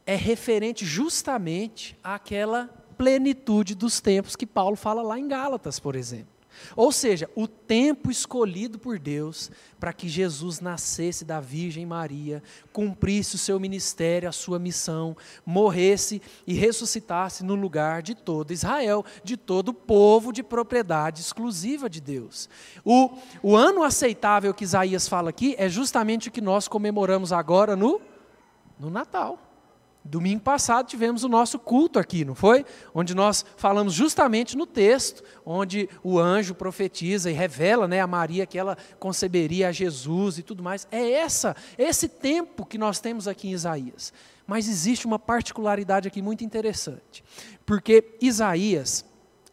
é 0.06 0.14
referente 0.14 0.86
justamente 0.86 1.98
àquela 2.02 2.70
plenitude 2.98 3.76
dos 3.76 4.00
tempos 4.00 4.36
que 4.36 4.44
Paulo 4.44 4.76
fala 4.76 5.00
lá 5.00 5.18
em 5.18 5.28
Gálatas, 5.28 5.78
por 5.78 5.94
exemplo. 5.94 6.38
Ou 6.76 6.90
seja, 6.92 7.30
o 7.34 7.46
tempo 7.46 8.10
escolhido 8.10 8.78
por 8.78 8.98
Deus 8.98 9.50
para 9.78 9.92
que 9.92 10.08
Jesus 10.08 10.60
nascesse 10.60 11.24
da 11.24 11.40
Virgem 11.40 11.86
Maria, 11.86 12.42
cumprisse 12.72 13.36
o 13.36 13.38
seu 13.38 13.60
ministério, 13.60 14.28
a 14.28 14.32
sua 14.32 14.58
missão, 14.58 15.16
morresse 15.46 16.20
e 16.46 16.54
ressuscitasse 16.54 17.44
no 17.44 17.54
lugar 17.54 18.02
de 18.02 18.14
todo 18.14 18.52
Israel, 18.52 19.04
de 19.22 19.36
todo 19.36 19.68
o 19.68 19.74
povo 19.74 20.32
de 20.32 20.42
propriedade 20.42 21.20
exclusiva 21.20 21.88
de 21.88 22.00
Deus. 22.00 22.48
O, 22.84 23.10
o 23.42 23.56
ano 23.56 23.82
aceitável 23.82 24.52
que 24.52 24.64
Isaías 24.64 25.06
fala 25.06 25.30
aqui 25.30 25.54
é 25.58 25.68
justamente 25.68 26.28
o 26.28 26.32
que 26.32 26.40
nós 26.40 26.66
comemoramos 26.66 27.32
agora 27.32 27.76
no, 27.76 28.00
no 28.78 28.90
Natal. 28.90 29.47
Domingo 30.08 30.40
passado 30.40 30.86
tivemos 30.86 31.22
o 31.22 31.28
nosso 31.28 31.58
culto 31.58 31.98
aqui, 31.98 32.24
não 32.24 32.34
foi? 32.34 32.64
Onde 32.94 33.14
nós 33.14 33.44
falamos 33.58 33.92
justamente 33.92 34.56
no 34.56 34.66
texto, 34.66 35.22
onde 35.44 35.86
o 36.02 36.18
anjo 36.18 36.54
profetiza 36.54 37.30
e 37.30 37.34
revela 37.34 37.86
né, 37.86 38.00
a 38.00 38.06
Maria 38.06 38.46
que 38.46 38.58
ela 38.58 38.76
conceberia 38.98 39.68
a 39.68 39.72
Jesus 39.72 40.38
e 40.38 40.42
tudo 40.42 40.62
mais. 40.62 40.88
É 40.90 41.10
essa, 41.10 41.54
esse 41.76 42.08
tempo 42.08 42.64
que 42.64 42.78
nós 42.78 43.00
temos 43.00 43.28
aqui 43.28 43.48
em 43.48 43.52
Isaías. 43.52 44.10
Mas 44.46 44.66
existe 44.66 45.04
uma 45.04 45.18
particularidade 45.18 46.08
aqui 46.08 46.22
muito 46.22 46.42
interessante. 46.42 47.22
Porque 47.66 48.16
Isaías, 48.18 49.04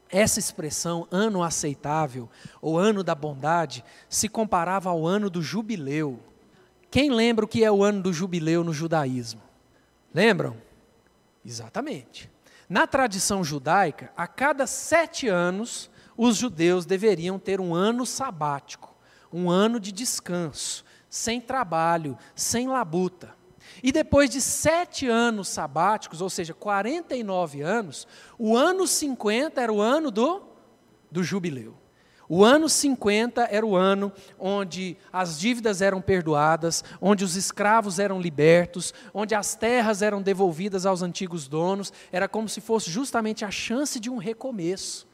essa 0.10 0.40
expressão, 0.40 1.06
ano 1.12 1.44
aceitável, 1.44 2.30
ou 2.62 2.80
ano 2.80 3.04
da 3.04 3.14
bondade, 3.14 3.84
se 4.08 4.30
comparava 4.30 4.90
ao 4.90 5.06
ano 5.06 5.30
do 5.30 5.42
jubileu. 5.42 6.18
Quem 6.90 7.12
lembra 7.12 7.44
o 7.44 7.48
que 7.48 7.62
é 7.62 7.70
o 7.70 7.84
ano 7.84 8.02
do 8.02 8.14
jubileu 8.14 8.64
no 8.64 8.72
judaísmo? 8.72 9.45
Lembram? 10.16 10.56
Exatamente. 11.46 12.32
Na 12.70 12.88
tradição 12.88 13.44
judaica, 13.44 14.14
a 14.16 14.26
cada 14.26 14.66
sete 14.66 15.28
anos, 15.28 15.92
os 16.16 16.38
judeus 16.38 16.86
deveriam 16.86 17.38
ter 17.38 17.60
um 17.60 17.76
ano 17.76 18.06
sabático, 18.06 18.96
um 19.32 19.52
ano 19.52 19.78
de 19.78 19.92
descanso, 19.92 20.86
sem 21.10 21.42
trabalho, 21.42 22.18
sem 22.34 22.66
labuta. 22.66 23.36
E 23.84 23.92
depois 23.92 24.30
de 24.30 24.40
sete 24.40 25.06
anos 25.06 25.50
sabáticos, 25.50 26.22
ou 26.22 26.30
seja, 26.30 26.54
49 26.54 27.62
anos, 27.62 28.08
o 28.40 28.56
ano 28.56 28.88
50 28.88 29.60
era 29.60 29.74
o 29.74 29.82
ano 29.82 30.10
do, 30.12 30.44
do 31.12 31.26
jubileu. 31.26 31.76
O 32.28 32.44
ano 32.44 32.68
50 32.68 33.48
era 33.52 33.66
o 33.66 33.76
ano 33.76 34.12
onde 34.40 34.98
as 35.14 35.40
dívidas 35.40 35.82
eram 35.82 36.02
perdoadas, 36.02 36.84
onde 37.00 37.24
os 37.24 37.36
escravos 37.36 38.00
eram 38.00 38.20
libertos, 38.20 38.94
onde 39.14 39.36
as 39.36 39.56
terras 39.56 40.02
eram 40.02 40.22
devolvidas 40.22 40.86
aos 40.86 41.02
antigos 41.02 41.48
donos. 41.48 41.94
Era 42.12 42.28
como 42.28 42.50
se 42.50 42.62
fosse 42.62 42.90
justamente 42.90 43.46
a 43.46 43.52
chance 43.52 44.00
de 44.00 44.10
um 44.10 44.18
recomeço. 44.18 45.08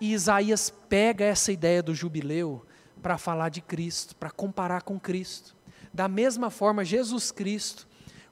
E 0.00 0.12
Isaías 0.12 0.72
pega 0.88 1.24
essa 1.24 1.50
ideia 1.50 1.82
do 1.82 1.94
jubileu 1.94 2.64
para 3.02 3.18
falar 3.18 3.48
de 3.48 3.60
Cristo, 3.60 4.14
para 4.16 4.30
comparar 4.30 4.82
com 4.82 4.98
Cristo. 4.98 5.56
Da 5.92 6.08
mesma 6.08 6.50
forma, 6.50 6.84
Jesus 6.84 7.30
Cristo, 7.30 7.86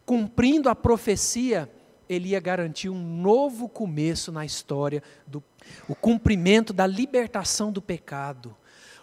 cumprindo 0.05 0.69
a 0.69 0.75
profecia, 0.75 1.71
ele 2.13 2.31
ia 2.31 2.41
garantir 2.41 2.89
um 2.89 3.03
novo 3.03 3.69
começo 3.69 4.31
na 4.31 4.45
história 4.45 5.03
do 5.27 5.43
o 5.89 5.95
cumprimento 5.95 6.73
da 6.73 6.87
libertação 6.87 7.71
do 7.71 7.81
pecado, 7.81 8.57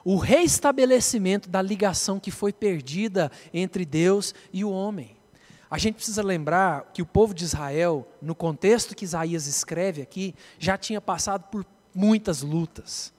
o 0.03 0.17
reestabelecimento 0.17 1.49
da 1.49 1.61
ligação 1.61 2.19
que 2.19 2.31
foi 2.31 2.51
perdida 2.51 3.31
entre 3.53 3.85
Deus 3.85 4.33
e 4.51 4.63
o 4.63 4.71
homem. 4.71 5.17
A 5.69 5.77
gente 5.77 5.95
precisa 5.95 6.23
lembrar 6.23 6.89
que 6.93 7.01
o 7.01 7.05
povo 7.05 7.33
de 7.33 7.43
Israel, 7.43 8.07
no 8.21 8.33
contexto 8.33 8.95
que 8.95 9.05
Isaías 9.05 9.45
escreve 9.45 10.01
aqui, 10.01 10.33
já 10.57 10.77
tinha 10.77 10.99
passado 10.99 11.43
por 11.51 11.65
muitas 11.93 12.41
lutas, 12.41 13.13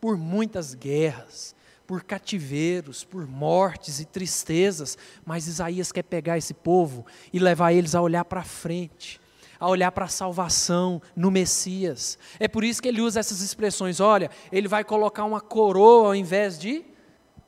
por 0.00 0.16
muitas 0.16 0.74
guerras, 0.74 1.56
por 1.86 2.02
cativeiros, 2.02 3.04
por 3.04 3.26
mortes 3.26 4.00
e 4.00 4.04
tristezas, 4.04 4.98
mas 5.24 5.46
Isaías 5.46 5.92
quer 5.92 6.02
pegar 6.02 6.36
esse 6.36 6.52
povo 6.52 7.06
e 7.32 7.38
levar 7.38 7.72
eles 7.72 7.94
a 7.94 8.02
olhar 8.02 8.24
para 8.24 8.42
frente, 8.42 9.20
a 9.58 9.68
olhar 9.68 9.90
para 9.92 10.04
a 10.04 10.08
salvação 10.08 11.00
no 11.14 11.30
Messias. 11.30 12.18
É 12.38 12.48
por 12.48 12.64
isso 12.64 12.82
que 12.82 12.88
ele 12.88 13.00
usa 13.00 13.20
essas 13.20 13.40
expressões. 13.40 14.00
Olha, 14.00 14.30
ele 14.52 14.68
vai 14.68 14.84
colocar 14.84 15.24
uma 15.24 15.40
coroa 15.40 16.08
ao 16.08 16.14
invés 16.14 16.58
de 16.58 16.84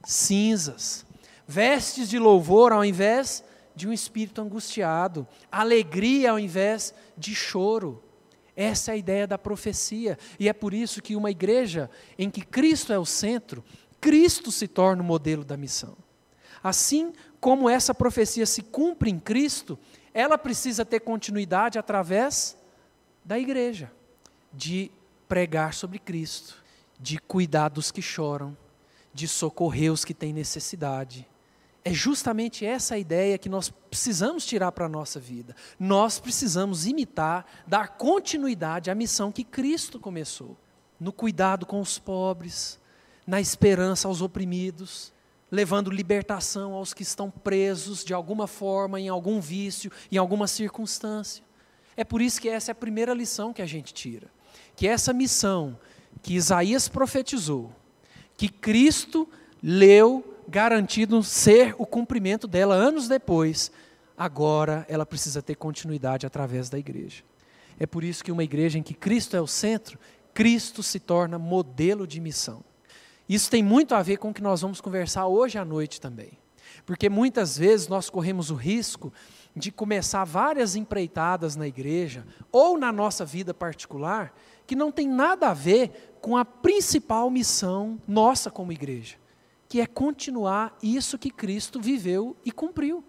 cinzas, 0.05 1.05
vestes 1.47 2.09
de 2.09 2.19
louvor 2.19 2.73
ao 2.73 2.85
invés 2.85 3.45
de 3.75 3.87
um 3.87 3.93
espírito 3.93 4.41
angustiado, 4.41 5.27
alegria 5.51 6.33
ao 6.33 6.39
invés 6.39 6.93
de 7.17 7.35
choro. 7.35 8.03
Essa 8.57 8.91
é 8.91 8.95
a 8.95 8.97
ideia 8.97 9.27
da 9.27 9.39
profecia. 9.39 10.19
E 10.39 10.49
é 10.49 10.53
por 10.53 10.75
isso 10.75 11.01
que 11.01 11.15
uma 11.15 11.31
igreja 11.31 11.89
em 12.19 12.29
que 12.29 12.41
Cristo 12.41 12.93
é 12.93 12.99
o 12.99 13.07
centro, 13.07 13.65
Cristo 14.01 14.51
se 14.51 14.67
torna 14.67 15.03
o 15.03 15.07
modelo 15.07 15.45
da 15.45 15.57
missão. 15.57 15.97
Assim 16.63 17.13
como 17.41 17.71
essa 17.71 17.95
profecia 17.95 18.47
se 18.47 18.63
cumpre 18.63 19.11
em 19.11 19.19
Cristo, 19.19 19.79
ela 20.19 20.37
precisa 20.37 20.85
ter 20.85 20.99
continuidade 20.99 21.79
através 21.79 22.57
da 23.25 23.39
igreja, 23.39 23.89
de 24.53 24.91
pregar 25.29 25.73
sobre 25.73 26.01
Cristo, 26.01 26.57
de 26.99 27.19
cuidar 27.19 27.69
dos 27.69 27.93
que 27.93 28.03
choram, 28.03 28.57
de 29.15 29.29
socorrer 29.29 29.93
os 29.93 30.05
que 30.05 30.13
têm 30.13 30.33
necessidade. 30.33 31.25
É 31.85 31.93
justamente 31.93 32.67
essa 32.67 32.99
ideia 32.99 33.39
que 33.39 33.49
nós 33.49 33.71
precisamos 33.71 34.45
tirar 34.45 34.73
para 34.73 34.87
a 34.87 34.89
nossa 34.89 35.21
vida. 35.21 35.55
Nós 35.79 36.19
precisamos 36.19 36.85
imitar, 36.85 37.47
dar 37.65 37.91
continuidade 37.91 38.91
à 38.91 38.97
missão 38.97 39.31
que 39.31 39.45
Cristo 39.45 40.01
começou, 40.01 40.57
no 40.99 41.13
cuidado 41.13 41.65
com 41.65 41.81
os 41.81 41.97
pobres, 41.97 42.81
na 43.25 43.41
esperança 43.41 44.09
aos 44.09 44.21
oprimidos, 44.21 45.13
levando 45.51 45.91
libertação 45.91 46.75
aos 46.75 46.93
que 46.93 47.03
estão 47.03 47.31
presos 47.31 48.05
de 48.05 48.13
alguma 48.13 48.47
forma, 48.47 49.01
em 49.01 49.09
algum 49.09 49.41
vício, 49.41 49.91
em 50.13 50.17
alguma 50.17 50.47
circunstância. 50.47 51.43
É 51.97 52.05
por 52.05 52.21
isso 52.21 52.41
que 52.41 52.49
essa 52.49 52.71
é 52.71 52.73
a 52.73 52.77
primeira 52.77 53.15
lição 53.15 53.53
que 53.53 53.63
a 53.63 53.67
gente 53.67 53.93
tira. 53.93 54.29
Que 54.77 54.87
essa 54.87 55.13
missão 55.13 55.79
que 56.23 56.35
Isaías 56.35 56.89
profetizou, 56.89 57.73
que 58.37 58.49
Cristo 58.49 59.29
leu, 59.63 60.37
garantido 60.47 61.23
ser 61.23 61.75
o 61.79 61.85
cumprimento 61.85 62.47
dela 62.47 62.75
anos 62.75 63.09
depois, 63.09 63.71
agora 64.17 64.87
ela 64.89 65.05
precisa 65.05 65.43
ter 65.43 65.57
continuidade 65.57 66.27
através 66.27 66.71
da 66.71 66.79
igreja. 66.79 67.23
É 67.79 67.87
por 67.87 68.03
isso 68.03 68.25
que 68.25 68.33
uma 68.33 68.45
igreja 68.45 68.79
em 68.79 68.83
que 68.83 68.95
Cristo 68.95 69.37
é 69.37 69.41
o 69.41 69.47
centro, 69.47 69.99
Cristo 70.33 70.83
se 70.83 71.01
torna 71.01 71.39
modelo 71.39 72.07
de 72.07 72.21
missão. 72.21 72.65
Isso 73.29 73.51
tem 73.51 73.63
muito 73.63 73.95
a 73.95 74.03
ver 74.03 74.17
com 74.17 74.31
o 74.31 74.35
que 74.35 74.43
nós 74.43 74.63
vamos 74.63 74.81
conversar 74.81 75.27
hoje 75.27 75.59
à 75.59 75.65
noite 75.65 76.01
também. 76.01 76.39
Porque 76.87 77.09
muitas 77.09 77.59
vezes 77.59 77.89
nós 77.89 78.09
corremos 78.09 78.51
o 78.51 78.55
risco 78.55 79.13
de 79.55 79.71
começar 79.71 80.25
várias 80.25 80.77
empreitadas 80.77 81.57
na 81.57 81.67
igreja 81.67 82.25
ou 82.51 82.79
na 82.79 82.93
nossa 82.93 83.25
vida 83.25 83.53
particular 83.53 84.33
que 84.67 84.77
não 84.77 84.93
tem 84.93 85.09
nada 85.09 85.49
a 85.49 85.55
ver 85.55 86.17
com 86.21 86.37
a 86.37 86.45
principal 86.45 87.31
missão 87.31 88.01
nossa 88.07 88.51
como 88.51 88.73
igreja, 88.73 89.17
que 89.69 89.81
é 89.81 89.87
continuar 89.87 90.77
isso 90.83 91.19
que 91.19 91.31
Cristo 91.31 91.81
viveu 91.81 92.37
e 92.45 92.53
cumpriu. 92.53 93.03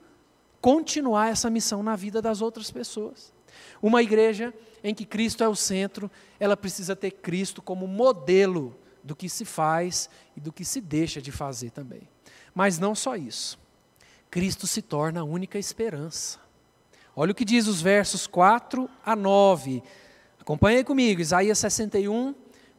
Continuar 0.62 1.30
essa 1.30 1.50
missão 1.50 1.82
na 1.82 1.96
vida 1.96 2.22
das 2.22 2.42
outras 2.42 2.70
pessoas. 2.70 3.34
Uma 3.82 4.02
igreja 4.02 4.54
em 4.84 4.94
que 4.94 5.06
Cristo 5.06 5.44
é 5.44 5.48
o 5.48 5.56
centro, 5.56 6.10
ela 6.40 6.56
precisa 6.56 6.96
ter 6.96 7.12
Cristo 7.12 7.62
como 7.62 7.88
modelo 7.88 8.76
do 9.04 9.16
que 9.16 9.30
se 9.30 9.46
faz 9.46 10.10
e 10.36 10.40
do 10.40 10.52
que 10.52 10.66
se 10.66 10.82
deixa 10.82 11.22
de 11.22 11.32
fazer 11.32 11.72
também. 11.72 12.08
Mas 12.54 12.80
não 12.80 12.94
só 12.94 13.16
isso. 13.16 13.60
Cristo 14.30 14.68
se 14.68 14.82
torna 14.82 15.22
a 15.22 15.24
única 15.24 15.58
esperança. 15.58 16.40
Olha 17.16 17.32
o 17.32 17.36
que 17.36 17.46
diz 17.46 17.68
os 17.68 17.82
versos 17.82 18.28
4 18.28 18.90
a 19.04 19.16
9. 19.16 19.82
Acompanhe 20.40 20.84
comigo, 20.84 21.22
Isaías 21.22 21.58
61, 21.60 22.36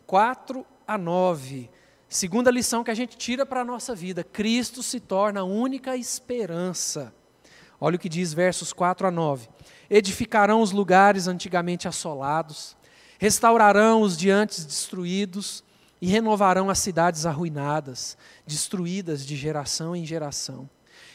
4 0.07 0.65
a 0.87 0.97
9. 0.97 1.69
Segunda 2.09 2.51
lição 2.51 2.83
que 2.83 2.91
a 2.91 2.95
gente 2.95 3.17
tira 3.17 3.45
para 3.45 3.61
a 3.61 3.65
nossa 3.65 3.95
vida: 3.95 4.25
Cristo 4.25 4.83
se 4.83 4.99
torna 4.99 5.41
a 5.41 5.45
única 5.45 5.97
esperança. 5.97 7.13
Olha 7.81 7.97
o 7.97 7.99
que 7.99 8.09
diz 8.09 8.33
versos 8.33 8.73
4 8.73 9.07
a 9.07 9.11
9: 9.11 9.49
Edificarão 9.89 10.61
os 10.61 10.73
lugares 10.73 11.27
antigamente 11.27 11.87
assolados, 11.87 12.77
restaurarão 13.19 14.03
os 14.03 14.17
diantes 14.17 14.65
destruídos 14.65 15.65
e 16.01 16.07
renovarão 16.07 16.71
as 16.71 16.79
cidades 16.79 17.27
arruinadas, 17.27 18.17
destruídas 18.47 19.25
de 19.25 19.37
geração 19.37 19.95
em 19.95 20.05
geração. 20.05 20.69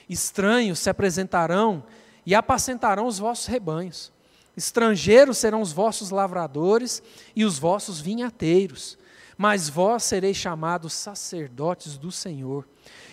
Estranhos 0.08 0.80
se 0.80 0.90
apresentarão 0.90 1.84
e 2.26 2.36
apacentarão 2.36 3.08
os 3.08 3.18
vossos 3.18 3.48
rebanhos. 3.48 4.12
Estrangeiros 4.56 5.38
serão 5.38 5.62
os 5.62 5.72
vossos 5.72 6.12
lavradores 6.12 7.02
e 7.36 7.44
os 7.44 7.60
vossos 7.60 8.00
vinhateiros. 8.00 8.98
Mas 9.38 9.68
vós 9.68 10.04
sereis 10.04 10.38
chamados 10.38 10.94
sacerdotes 10.94 11.98
do 11.98 12.10
Senhor, 12.10 12.66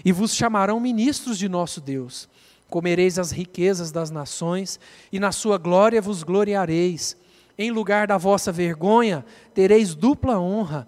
e 0.04 0.12
vos 0.12 0.32
chamarão 0.32 0.78
ministros 0.78 1.36
de 1.36 1.48
nosso 1.48 1.80
Deus. 1.80 2.28
Comereis 2.70 3.18
as 3.18 3.32
riquezas 3.32 3.90
das 3.90 4.08
nações, 4.08 4.78
e 5.10 5.18
na 5.18 5.32
sua 5.32 5.58
glória 5.58 6.00
vos 6.00 6.22
gloriareis. 6.22 7.16
Em 7.58 7.72
lugar 7.72 8.06
da 8.06 8.16
vossa 8.16 8.52
vergonha, 8.52 9.24
tereis 9.52 9.96
dupla 9.96 10.38
honra. 10.38 10.86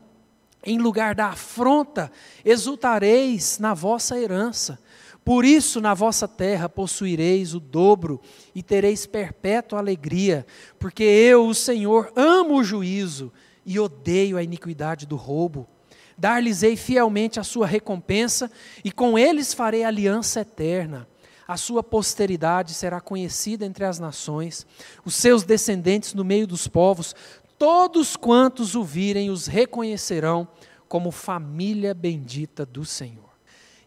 Em 0.64 0.78
lugar 0.78 1.14
da 1.14 1.26
afronta, 1.26 2.10
exultareis 2.44 3.58
na 3.58 3.74
vossa 3.74 4.18
herança. 4.18 4.78
Por 5.24 5.44
isso, 5.44 5.80
na 5.80 5.94
vossa 5.94 6.28
terra 6.28 6.68
possuireis 6.68 7.54
o 7.54 7.60
dobro 7.60 8.20
e 8.54 8.62
tereis 8.62 9.06
perpétua 9.06 9.78
alegria, 9.78 10.46
porque 10.78 11.02
eu, 11.02 11.46
o 11.46 11.54
Senhor, 11.54 12.12
amo 12.14 12.56
o 12.56 12.64
juízo 12.64 13.32
e 13.64 13.80
odeio 13.80 14.36
a 14.36 14.42
iniquidade 14.42 15.06
do 15.06 15.16
roubo. 15.16 15.66
Dar-lhes-ei 16.16 16.76
fielmente 16.76 17.40
a 17.40 17.42
sua 17.42 17.66
recompensa, 17.66 18.50
e 18.84 18.92
com 18.92 19.18
eles 19.18 19.54
farei 19.54 19.82
aliança 19.82 20.40
eterna. 20.40 21.08
A 21.46 21.56
sua 21.56 21.82
posteridade 21.82 22.72
será 22.72 23.00
conhecida 23.00 23.66
entre 23.66 23.84
as 23.84 23.98
nações, 23.98 24.66
os 25.04 25.14
seus 25.14 25.42
descendentes 25.42 26.14
no 26.14 26.24
meio 26.24 26.46
dos 26.46 26.68
povos, 26.68 27.14
todos 27.58 28.16
quantos 28.16 28.74
o 28.74 28.84
virem 28.84 29.30
os 29.30 29.46
reconhecerão 29.46 30.46
como 30.88 31.10
família 31.10 31.94
bendita 31.94 32.64
do 32.64 32.84
Senhor. 32.84 33.30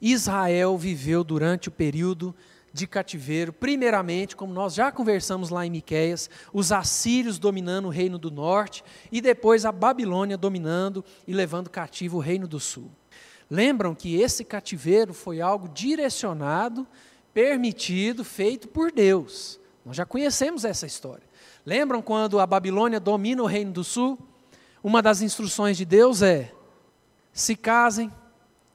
Israel 0.02 0.78
viveu 0.78 1.24
durante 1.24 1.70
o 1.70 1.72
período 1.72 2.36
de 2.74 2.86
cativeiro, 2.86 3.52
primeiramente, 3.52 4.36
como 4.36 4.54
nós 4.54 4.74
já 4.74 4.92
conversamos 4.92 5.50
lá 5.50 5.66
em 5.66 5.72
Miqueias, 5.72 6.30
os 6.54 6.72
assírios 6.72 7.40
dominando 7.40 7.86
o 7.86 7.90
reino 7.90 8.18
do 8.18 8.30
norte 8.30 8.84
e 9.12 9.20
depois 9.20 9.66
a 9.66 9.72
Babilônia 9.72 10.38
dominando 10.38 11.04
e 11.26 11.34
levando 11.34 11.70
cativo 11.70 12.18
o 12.18 12.22
reino 12.22 12.48
do 12.48 12.60
sul. 12.60 12.92
Lembram 13.50 13.96
que 13.96 14.22
esse 14.22 14.44
cativeiro 14.44 15.14
foi 15.14 15.42
algo 15.42 15.70
direcionado, 15.70 16.86
permitido, 17.34 18.24
feito 18.24 18.68
por 18.68 18.92
Deus. 18.92 19.60
Nós 19.86 19.96
já 19.96 20.06
conhecemos 20.06 20.66
essa 20.66 20.86
história. 20.86 21.27
Lembram 21.68 22.02
quando 22.02 22.40
a 22.40 22.46
Babilônia 22.46 22.98
domina 22.98 23.44
o 23.44 23.46
reino 23.46 23.74
do 23.74 23.84
sul? 23.84 24.18
Uma 24.82 25.02
das 25.02 25.22
instruções 25.22 25.76
de 25.76 25.84
Deus 25.84 26.22
é: 26.22 26.54
se 27.34 27.58
casem, 27.58 28.10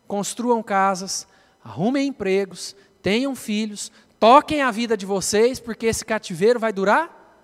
construam 0.07 0.63
casas, 0.63 1.27
arrumem 1.65 2.09
empregos, 2.09 2.77
tenham 3.01 3.35
filhos, 3.35 3.91
toquem 4.21 4.61
a 4.61 4.71
vida 4.71 4.95
de 4.95 5.07
vocês, 5.07 5.59
porque 5.59 5.87
esse 5.87 6.05
cativeiro 6.05 6.61
vai 6.61 6.71
durar 6.71 7.41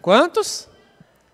quantos? 0.00 0.66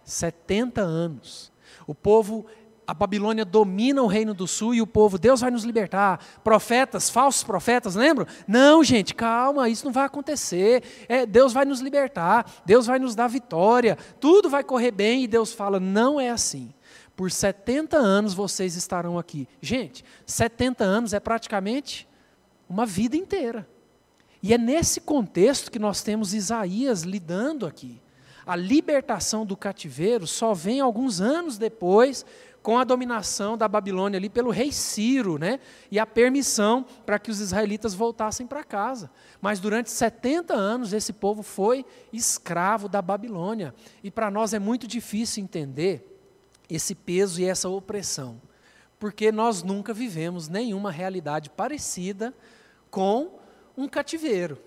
70 0.02 0.81
anos. 0.81 1.52
O 1.87 1.95
povo, 1.95 2.45
a 2.87 2.93
Babilônia 2.93 3.45
domina 3.45 4.03
o 4.03 4.07
reino 4.07 4.35
do 4.35 4.47
sul 4.47 4.75
e 4.75 4.83
o 4.83 4.87
povo, 4.87 5.19
Deus 5.19 5.41
vai 5.41 5.51
nos 5.51 5.65
libertar. 5.65 6.23
Profetas, 6.43 7.09
falsos 7.09 7.45
profetas, 7.45 7.95
lembram? 7.95 8.27
Não, 8.47 8.83
gente, 8.83 9.15
calma, 9.15 9.69
isso 9.69 9.85
não 9.85 9.93
vai 9.93 10.05
acontecer. 10.05 10.83
É, 11.09 11.25
Deus 11.25 11.53
vai 11.53 11.65
nos 11.65 11.81
libertar, 11.81 12.45
Deus 12.67 12.87
vai 12.87 12.99
nos 12.99 13.15
dar 13.15 13.29
vitória, 13.29 13.97
tudo 14.19 14.51
vai 14.51 14.65
correr 14.65 14.91
bem 14.91 15.25
e 15.25 15.29
Deus 15.29 15.53
fala: 15.53 15.79
não 15.79 16.21
é 16.21 16.31
assim. 16.31 16.75
Por 17.15 17.31
70 17.31 17.97
anos 17.97 18.35
vocês 18.35 18.75
estarão 18.75 19.19
aqui. 19.19 19.47
Gente, 19.61 20.05
70 20.27 20.83
anos 20.83 21.12
é 21.12 21.21
praticamente 21.21 22.09
uma 22.69 22.85
vida 22.85 23.17
inteira. 23.17 23.69
E 24.43 24.52
é 24.52 24.59
nesse 24.59 25.00
contexto 25.00 25.71
que 25.71 25.78
nós 25.78 26.02
temos 26.02 26.35
Isaías 26.35 27.02
lidando 27.02 27.65
aqui. 27.65 28.01
A 28.47 28.57
libertação 28.57 29.47
do 29.47 29.57
cativeiro 29.57 30.26
só 30.26 30.52
vem 30.52 30.81
alguns 30.81 31.21
anos 31.21 31.59
depois, 31.59 32.25
com 32.63 32.78
a 32.78 32.85
dominação 32.85 33.59
da 33.59 33.67
Babilônia 33.67 34.19
ali 34.19 34.28
pelo 34.28 34.50
rei 34.50 34.71
Ciro, 34.71 35.37
né? 35.37 35.59
E 35.91 35.99
a 35.99 36.07
permissão 36.07 36.87
para 37.05 37.19
que 37.19 37.31
os 37.31 37.41
israelitas 37.41 37.93
voltassem 37.93 38.47
para 38.47 38.63
casa. 38.63 39.11
Mas 39.41 39.59
durante 39.59 39.91
70 39.91 40.55
anos 40.55 40.93
esse 40.93 41.13
povo 41.13 41.43
foi 41.43 41.85
escravo 42.13 42.89
da 42.89 43.02
Babilônia. 43.02 43.75
E 44.02 44.11
para 44.11 44.31
nós 44.31 44.55
é 44.55 44.59
muito 44.61 44.87
difícil 44.87 45.43
entender 45.43 46.09
esse 46.71 46.95
peso 46.95 47.41
e 47.41 47.45
essa 47.45 47.69
opressão, 47.69 48.41
porque 48.99 49.31
nós 49.33 49.63
nunca 49.63 49.93
vivemos 49.93 50.49
nenhuma 50.49 50.91
realidade 50.91 51.50
parecida 51.50 52.33
com 52.91 53.39
um 53.76 53.89
cativeiro, 53.89 54.59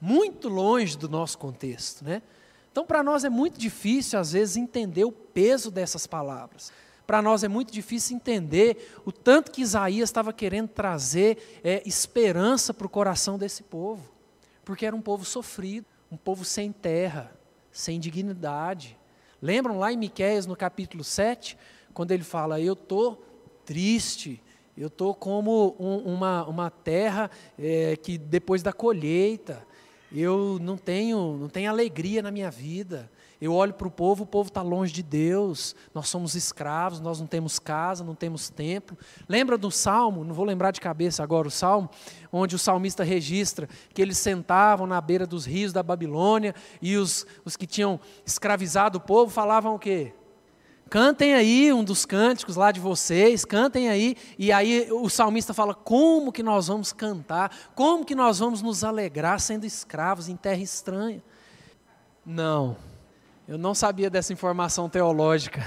muito 0.00 0.48
longe 0.48 0.96
do 0.96 1.08
nosso 1.08 1.38
contexto, 1.38 2.04
né? 2.04 2.22
Então, 2.70 2.84
para 2.84 3.02
nós 3.02 3.24
é 3.24 3.30
muito 3.30 3.58
difícil, 3.58 4.18
às 4.18 4.32
vezes, 4.32 4.56
entender 4.56 5.04
o 5.04 5.12
peso 5.12 5.70
dessas 5.70 6.06
palavras. 6.06 6.72
Para 7.06 7.22
nós 7.22 7.42
é 7.42 7.48
muito 7.48 7.72
difícil 7.72 8.16
entender 8.16 8.92
o 9.04 9.10
tanto 9.10 9.50
que 9.50 9.62
Isaías 9.62 10.08
estava 10.08 10.32
querendo 10.32 10.68
trazer 10.68 11.60
é, 11.64 11.82
esperança 11.86 12.74
para 12.74 12.86
o 12.86 12.90
coração 12.90 13.38
desse 13.38 13.62
povo, 13.62 14.12
porque 14.64 14.84
era 14.84 14.94
um 14.94 15.00
povo 15.00 15.24
sofrido, 15.24 15.86
um 16.12 16.16
povo 16.16 16.44
sem 16.44 16.70
terra, 16.70 17.32
sem 17.72 17.98
dignidade, 17.98 18.98
Lembram 19.40 19.78
lá 19.78 19.92
em 19.92 19.96
Miqueias, 19.96 20.46
no 20.46 20.56
capítulo 20.56 21.04
7, 21.04 21.56
quando 21.94 22.10
ele 22.10 22.24
fala: 22.24 22.60
Eu 22.60 22.72
estou 22.72 23.24
triste, 23.64 24.42
eu 24.76 24.88
estou 24.88 25.14
como 25.14 25.76
um, 25.78 26.14
uma, 26.14 26.44
uma 26.46 26.70
terra 26.70 27.30
é, 27.56 27.96
que 27.96 28.18
depois 28.18 28.64
da 28.64 28.72
colheita, 28.72 29.64
eu 30.12 30.58
não 30.60 30.76
tenho, 30.76 31.36
não 31.38 31.48
tenho 31.48 31.70
alegria 31.70 32.22
na 32.22 32.30
minha 32.30 32.50
vida. 32.50 33.10
Eu 33.40 33.54
olho 33.54 33.72
para 33.72 33.86
o 33.86 33.90
povo, 33.90 34.24
o 34.24 34.26
povo 34.26 34.48
está 34.48 34.62
longe 34.62 34.92
de 34.92 35.02
Deus, 35.02 35.76
nós 35.94 36.08
somos 36.08 36.34
escravos, 36.34 36.98
nós 36.98 37.20
não 37.20 37.26
temos 37.26 37.60
casa, 37.60 38.02
não 38.02 38.14
temos 38.14 38.50
templo. 38.50 38.98
Lembra 39.28 39.56
do 39.56 39.70
salmo, 39.70 40.24
não 40.24 40.34
vou 40.34 40.44
lembrar 40.44 40.72
de 40.72 40.80
cabeça 40.80 41.22
agora 41.22 41.46
o 41.46 41.50
salmo, 41.50 41.88
onde 42.32 42.56
o 42.56 42.58
salmista 42.58 43.04
registra 43.04 43.68
que 43.94 44.02
eles 44.02 44.18
sentavam 44.18 44.88
na 44.88 45.00
beira 45.00 45.24
dos 45.24 45.46
rios 45.46 45.72
da 45.72 45.84
Babilônia 45.84 46.52
e 46.82 46.96
os, 46.96 47.24
os 47.44 47.56
que 47.56 47.66
tinham 47.66 48.00
escravizado 48.26 48.98
o 48.98 49.00
povo 49.00 49.30
falavam 49.30 49.76
o 49.76 49.78
quê? 49.78 50.12
Cantem 50.88 51.34
aí 51.34 51.72
um 51.72 51.84
dos 51.84 52.06
cânticos 52.06 52.56
lá 52.56 52.72
de 52.72 52.80
vocês, 52.80 53.44
cantem 53.44 53.88
aí. 53.88 54.16
E 54.38 54.50
aí 54.50 54.88
o 54.90 55.08
salmista 55.08 55.52
fala: 55.52 55.74
como 55.74 56.32
que 56.32 56.42
nós 56.42 56.68
vamos 56.68 56.92
cantar? 56.92 57.54
Como 57.74 58.04
que 58.04 58.14
nós 58.14 58.38
vamos 58.38 58.62
nos 58.62 58.82
alegrar 58.82 59.38
sendo 59.40 59.66
escravos 59.66 60.28
em 60.28 60.36
terra 60.36 60.62
estranha? 60.62 61.22
Não, 62.24 62.76
eu 63.46 63.58
não 63.58 63.74
sabia 63.74 64.08
dessa 64.08 64.32
informação 64.32 64.88
teológica. 64.88 65.60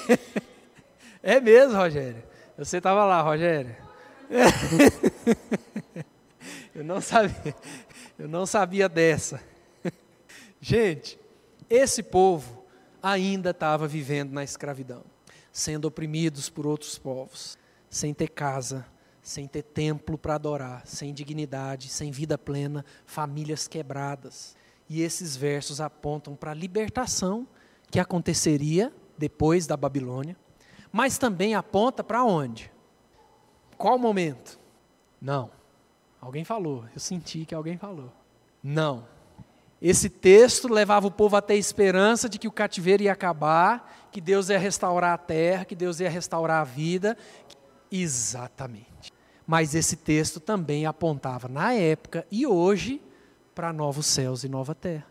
é 1.22 1.40
mesmo, 1.40 1.76
Rogério. 1.76 2.22
Você 2.56 2.78
estava 2.78 3.04
lá, 3.04 3.20
Rogério. 3.20 3.76
Eu 6.74 6.84
não 6.84 7.00
sabia. 7.00 7.56
Eu 8.16 8.28
não 8.28 8.46
sabia 8.46 8.88
dessa. 8.88 9.40
Gente, 10.60 11.18
esse 11.68 12.04
povo 12.04 12.57
ainda 13.02 13.50
estava 13.50 13.86
vivendo 13.86 14.32
na 14.32 14.44
escravidão, 14.44 15.04
sendo 15.52 15.86
oprimidos 15.86 16.48
por 16.48 16.66
outros 16.66 16.98
povos, 16.98 17.58
sem 17.88 18.12
ter 18.12 18.28
casa, 18.28 18.86
sem 19.22 19.46
ter 19.46 19.62
templo 19.62 20.16
para 20.16 20.34
adorar, 20.36 20.86
sem 20.86 21.12
dignidade, 21.12 21.88
sem 21.88 22.10
vida 22.10 22.38
plena, 22.38 22.84
famílias 23.04 23.68
quebradas. 23.68 24.56
E 24.88 25.02
esses 25.02 25.36
versos 25.36 25.80
apontam 25.80 26.34
para 26.34 26.52
a 26.52 26.54
libertação 26.54 27.46
que 27.90 28.00
aconteceria 28.00 28.92
depois 29.16 29.66
da 29.66 29.76
Babilônia, 29.76 30.36
mas 30.90 31.18
também 31.18 31.54
aponta 31.54 32.02
para 32.02 32.24
onde? 32.24 32.72
Qual 33.76 33.98
momento? 33.98 34.58
Não. 35.20 35.50
Alguém 36.20 36.44
falou, 36.44 36.84
eu 36.94 37.00
senti 37.00 37.44
que 37.44 37.54
alguém 37.54 37.76
falou. 37.76 38.12
Não. 38.62 39.06
Esse 39.80 40.08
texto 40.08 40.66
levava 40.66 41.06
o 41.06 41.10
povo 41.10 41.36
a 41.36 41.42
ter 41.42 41.56
esperança 41.56 42.28
de 42.28 42.38
que 42.38 42.48
o 42.48 42.52
cativeiro 42.52 43.04
ia 43.04 43.12
acabar, 43.12 44.08
que 44.10 44.20
Deus 44.20 44.48
ia 44.48 44.58
restaurar 44.58 45.14
a 45.14 45.18
terra, 45.18 45.64
que 45.64 45.76
Deus 45.76 46.00
ia 46.00 46.10
restaurar 46.10 46.60
a 46.60 46.64
vida. 46.64 47.16
Exatamente. 47.90 49.12
Mas 49.46 49.74
esse 49.74 49.96
texto 49.96 50.40
também 50.40 50.84
apontava 50.84 51.48
na 51.48 51.72
época 51.72 52.26
e 52.30 52.46
hoje 52.46 53.00
para 53.54 53.72
novos 53.72 54.06
céus 54.06 54.44
e 54.44 54.48
nova 54.48 54.74
terra. 54.74 55.06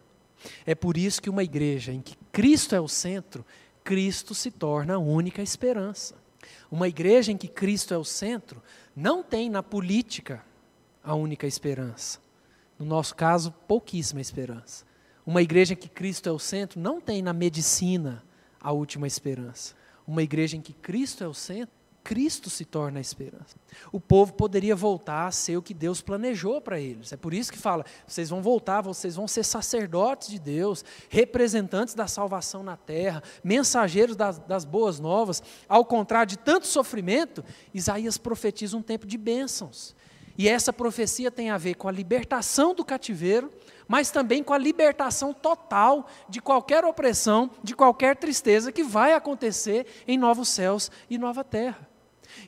É 0.65 0.75
por 0.75 0.97
isso 0.97 1.21
que 1.21 1.29
uma 1.29 1.43
igreja 1.43 1.91
em 1.91 2.01
que 2.01 2.15
Cristo 2.31 2.75
é 2.75 2.79
o 2.79 2.87
centro, 2.87 3.45
Cristo 3.83 4.35
se 4.35 4.51
torna 4.51 4.95
a 4.95 4.99
única 4.99 5.41
esperança. 5.41 6.15
Uma 6.69 6.87
igreja 6.87 7.31
em 7.31 7.37
que 7.37 7.47
Cristo 7.47 7.93
é 7.93 7.97
o 7.97 8.03
centro 8.03 8.61
não 8.95 9.23
tem 9.23 9.49
na 9.49 9.63
política 9.63 10.43
a 11.03 11.15
única 11.15 11.47
esperança. 11.47 12.19
No 12.77 12.85
nosso 12.85 13.15
caso, 13.15 13.51
pouquíssima 13.67 14.21
esperança. 14.21 14.85
Uma 15.25 15.41
igreja 15.41 15.73
em 15.73 15.77
que 15.77 15.89
Cristo 15.89 16.29
é 16.29 16.31
o 16.31 16.39
centro 16.39 16.79
não 16.79 17.01
tem 17.01 17.21
na 17.21 17.33
medicina 17.33 18.23
a 18.59 18.71
última 18.71 19.07
esperança. 19.07 19.75
Uma 20.05 20.23
igreja 20.23 20.55
em 20.55 20.61
que 20.61 20.73
Cristo 20.73 21.23
é 21.23 21.27
o 21.27 21.33
centro 21.33 21.77
Cristo 22.07 22.49
se 22.49 22.63
torna 22.63 22.99
a 22.99 23.01
esperança. 23.01 23.57
O 23.91 23.99
povo 23.99 24.31
poderia 24.31 24.73
voltar 24.73 25.27
a 25.27 25.31
ser 25.31 25.57
o 25.57 25.61
que 25.61 25.73
Deus 25.73 25.99
planejou 25.99 26.61
para 26.61 26.79
eles. 26.79 27.11
É 27.11 27.17
por 27.17 27.33
isso 27.33 27.51
que 27.51 27.57
fala: 27.57 27.83
vocês 28.07 28.29
vão 28.29 28.41
voltar, 28.41 28.79
vocês 28.79 29.17
vão 29.17 29.27
ser 29.27 29.43
sacerdotes 29.43 30.29
de 30.29 30.39
Deus, 30.39 30.85
representantes 31.09 31.93
da 31.93 32.07
salvação 32.07 32.63
na 32.63 32.77
terra, 32.77 33.21
mensageiros 33.43 34.15
das, 34.15 34.39
das 34.39 34.63
boas 34.63 35.01
novas. 35.01 35.43
Ao 35.67 35.83
contrário 35.83 36.29
de 36.29 36.37
tanto 36.37 36.65
sofrimento, 36.65 37.43
Isaías 37.73 38.17
profetiza 38.17 38.77
um 38.77 38.81
tempo 38.81 39.05
de 39.05 39.17
bênçãos. 39.17 39.93
E 40.37 40.47
essa 40.47 40.71
profecia 40.71 41.31
tem 41.31 41.49
a 41.49 41.57
ver 41.57 41.75
com 41.75 41.87
a 41.87 41.91
libertação 41.91 42.75
do 42.75 42.85
cativeiro, 42.85 43.51
mas 43.87 44.11
também 44.11 44.43
com 44.43 44.53
a 44.53 44.57
libertação 44.57 45.33
total 45.33 46.07
de 46.29 46.39
qualquer 46.39 46.85
opressão, 46.85 47.49
de 47.63 47.75
qualquer 47.75 48.15
tristeza 48.15 48.71
que 48.71 48.83
vai 48.83 49.13
acontecer 49.13 49.87
em 50.07 50.17
novos 50.17 50.49
céus 50.49 50.91
e 51.09 51.17
nova 51.17 51.43
terra. 51.43 51.87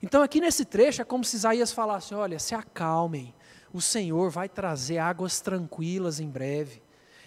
Então, 0.04 0.22
aqui 0.22 0.40
nesse 0.40 0.66
trecho, 0.66 1.02
é 1.02 1.06
como 1.06 1.24
se 1.24 1.38
Isaías 1.38 1.72
falasse: 1.72 2.14
olha, 2.14 2.38
se 2.38 2.54
acalmem, 2.54 3.34
o 3.74 3.82
Senhor 3.82 4.30
vai 4.30 4.48
trazer 4.48 5.00
águas 5.00 5.42
tranquilas 5.42 6.20
em 6.20 6.30
breve. 6.30 6.84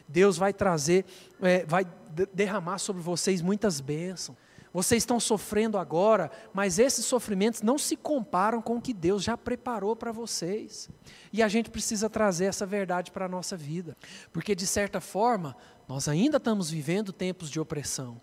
Deus 0.07 0.37
vai 0.37 0.53
trazer, 0.53 1.05
é, 1.41 1.65
vai 1.65 1.87
derramar 2.33 2.79
sobre 2.79 3.03
vocês 3.03 3.41
muitas 3.41 3.81
bênçãos. 3.81 4.37
Vocês 4.73 5.03
estão 5.03 5.21
sofrendo 5.21 5.77
agora, 5.77 6.31
mas 6.53 6.79
esses 6.79 7.05
sofrimentos 7.05 7.61
não 7.61 7.77
se 7.77 7.95
comparam 7.95 8.63
com 8.63 8.77
o 8.77 8.81
que 8.81 8.95
Deus 8.95 9.23
já 9.23 9.37
preparou 9.37 9.95
para 9.95 10.13
vocês. 10.13 10.89
E 11.31 11.43
a 11.43 11.49
gente 11.49 11.69
precisa 11.71 12.09
trazer 12.09 12.47
essa 12.47 12.65
verdade 12.65 13.11
para 13.11 13.27
a 13.27 13.29
nossa 13.29 13.57
vida, 13.57 13.97
porque 14.33 14.55
de 14.55 14.67
certa 14.67 15.01
forma, 15.01 15.55
nós 15.87 16.09
ainda 16.09 16.39
estamos 16.39 16.71
vivendo 16.71 17.13
tempos 17.13 17.51
de 17.51 17.61
opressão. 17.61 18.19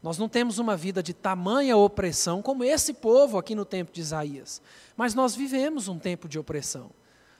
Nós 0.00 0.16
não 0.16 0.28
temos 0.28 0.60
uma 0.60 0.76
vida 0.76 1.02
de 1.02 1.12
tamanha 1.12 1.76
opressão 1.76 2.40
como 2.40 2.62
esse 2.62 2.94
povo 2.94 3.36
aqui 3.36 3.56
no 3.56 3.64
tempo 3.64 3.90
de 3.90 4.00
Isaías, 4.00 4.62
mas 4.96 5.14
nós 5.14 5.34
vivemos 5.34 5.88
um 5.88 5.98
tempo 5.98 6.28
de 6.28 6.38
opressão. 6.38 6.90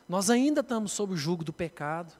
Nós 0.09 0.31
ainda 0.31 0.62
estamos 0.62 0.90
sob 0.90 1.12
o 1.12 1.16
jugo 1.16 1.44
do 1.44 1.53
pecado, 1.53 2.12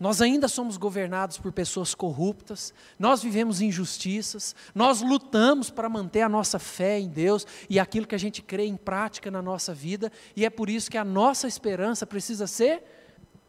nós 0.00 0.22
ainda 0.22 0.48
somos 0.48 0.78
governados 0.78 1.36
por 1.36 1.52
pessoas 1.52 1.94
corruptas, 1.94 2.72
nós 2.98 3.22
vivemos 3.22 3.60
injustiças, 3.60 4.56
nós 4.74 5.02
lutamos 5.02 5.68
para 5.68 5.90
manter 5.90 6.22
a 6.22 6.28
nossa 6.28 6.58
fé 6.58 6.98
em 6.98 7.06
Deus 7.06 7.46
e 7.68 7.78
aquilo 7.78 8.06
que 8.06 8.14
a 8.14 8.18
gente 8.18 8.40
crê 8.40 8.64
em 8.64 8.78
prática 8.78 9.30
na 9.30 9.42
nossa 9.42 9.74
vida, 9.74 10.10
e 10.34 10.46
é 10.46 10.48
por 10.48 10.70
isso 10.70 10.90
que 10.90 10.96
a 10.96 11.04
nossa 11.04 11.46
esperança 11.46 12.06
precisa 12.06 12.46
ser 12.46 12.82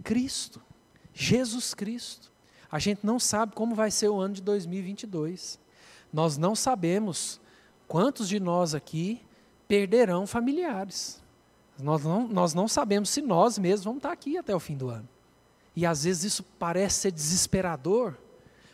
Cristo, 0.04 0.62
Jesus 1.14 1.74
Cristo. 1.74 2.30
A 2.70 2.80
gente 2.80 3.06
não 3.06 3.18
sabe 3.18 3.56
como 3.56 3.74
vai 3.74 3.90
ser 3.90 4.10
o 4.10 4.20
ano 4.20 4.34
de 4.34 4.42
2022. 4.42 5.58
Nós 6.12 6.38
não 6.38 6.54
sabemos 6.54 7.40
quantos 7.88 8.28
de 8.28 8.40
nós 8.42 8.76
aqui 8.76 9.22
perderão 9.70 10.28
familiares. 10.28 11.22
Nós 11.80 12.04
não, 12.04 12.28
nós 12.28 12.54
não 12.54 12.68
sabemos 12.68 13.10
se 13.10 13.22
nós 13.22 13.58
mesmos 13.58 13.86
vamos 13.86 14.00
estar 14.00 14.12
aqui 14.12 14.38
até 14.38 14.54
o 14.54 14.60
fim 14.60 14.76
do 14.76 14.90
ano. 14.90 15.08
E 15.76 15.86
às 15.86 16.04
vezes 16.04 16.24
isso 16.26 16.44
parece 16.44 17.02
ser 17.02 17.12
desesperador, 17.12 18.18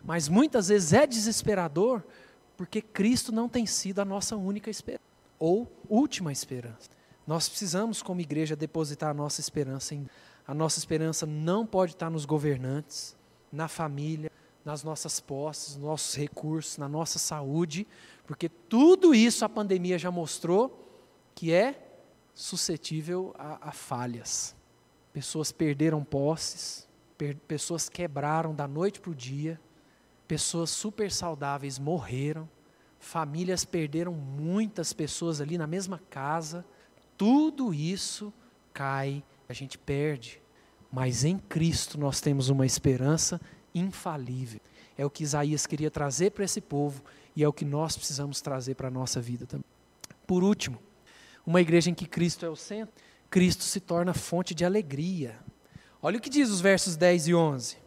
mas 0.04 0.28
muitas 0.28 0.70
vezes 0.70 0.94
é 0.94 1.06
desesperador 1.06 2.04
porque 2.56 2.82
Cristo 2.82 3.32
não 3.32 3.48
tem 3.48 3.66
sido 3.66 4.00
a 4.00 4.06
nossa 4.06 4.36
única 4.36 4.70
esperança 4.70 5.04
ou 5.38 5.72
última 5.88 6.32
esperança. 6.32 6.90
Nós 7.26 7.48
precisamos, 7.48 8.02
como 8.02 8.22
igreja, 8.22 8.56
depositar 8.56 9.12
a 9.12 9.14
nossa 9.14 9.40
esperança 9.40 9.94
em. 9.94 10.08
A 10.48 10.54
nossa 10.54 10.80
esperança 10.80 11.26
não 11.26 11.66
pode 11.66 11.92
estar 11.92 12.10
nos 12.10 12.24
governantes, 12.24 13.18
na 13.52 13.68
família, 13.68 14.32
nas 14.64 14.82
nossas 14.82 15.20
posses, 15.20 15.76
nos 15.76 15.84
nossos 15.84 16.16
recursos, 16.16 16.78
na 16.78 16.88
nossa 16.88 17.20
saúde, 17.20 17.86
porque 18.26 18.48
tudo 18.48 19.14
isso 19.14 19.44
a 19.44 19.50
pandemia 19.50 20.00
já 20.00 20.10
mostrou 20.10 20.88
que 21.36 21.52
é 21.52 22.02
suscetível 22.34 23.36
a, 23.38 23.70
a 23.70 23.72
falhas. 23.74 24.56
Pessoas 25.12 25.52
perderam 25.52 26.02
posses, 26.02 26.87
pessoas 27.48 27.90
quebraram 27.90 28.54
da 28.54 28.68
noite 28.68 29.00
para 29.00 29.12
o 29.12 29.16
dia, 29.16 29.60
pessoas 30.28 30.70
super 30.70 31.12
saudáveis 31.12 31.80
morreram, 31.80 32.50
famílias 33.00 33.66
perderam 33.66 34.14
muitas 34.14 34.94
pessoas 34.94 35.42
ali 35.42 35.58
na 35.58 35.68
mesma 35.68 36.02
casa. 36.10 36.66
Tudo 37.18 37.74
isso 37.74 38.34
cai, 38.74 39.24
a 39.48 39.54
gente 39.54 39.78
perde. 39.78 40.42
Mas 40.92 41.24
em 41.24 41.38
Cristo 41.38 41.98
nós 41.98 42.22
temos 42.22 42.50
uma 42.50 42.66
esperança 42.66 43.42
infalível. 43.74 44.60
É 44.98 45.06
o 45.06 45.10
que 45.10 45.24
Isaías 45.24 45.66
queria 45.66 45.92
trazer 45.92 46.32
para 46.32 46.44
esse 46.44 46.60
povo 46.60 47.04
e 47.36 47.44
é 47.44 47.48
o 47.48 47.54
que 47.54 47.66
nós 47.66 47.96
precisamos 47.96 48.42
trazer 48.42 48.76
para 48.76 48.88
a 48.88 48.92
nossa 48.92 49.22
vida 49.22 49.46
também. 49.46 49.66
Por 50.26 50.44
último, 50.44 50.82
uma 51.46 51.62
igreja 51.62 51.90
em 51.90 51.94
que 51.94 52.06
Cristo 52.06 52.46
é 52.46 52.50
o 52.50 52.56
centro, 52.56 52.94
Cristo 53.30 53.64
se 53.64 53.80
torna 53.80 54.14
fonte 54.14 54.54
de 54.56 54.66
alegria. 54.66 55.38
Olha 56.02 56.18
o 56.18 56.22
que 56.22 56.30
diz 56.30 56.50
os 56.50 56.62
versos 56.62 56.96
10 56.96 57.28
e 57.28 57.36
11. 57.36 57.78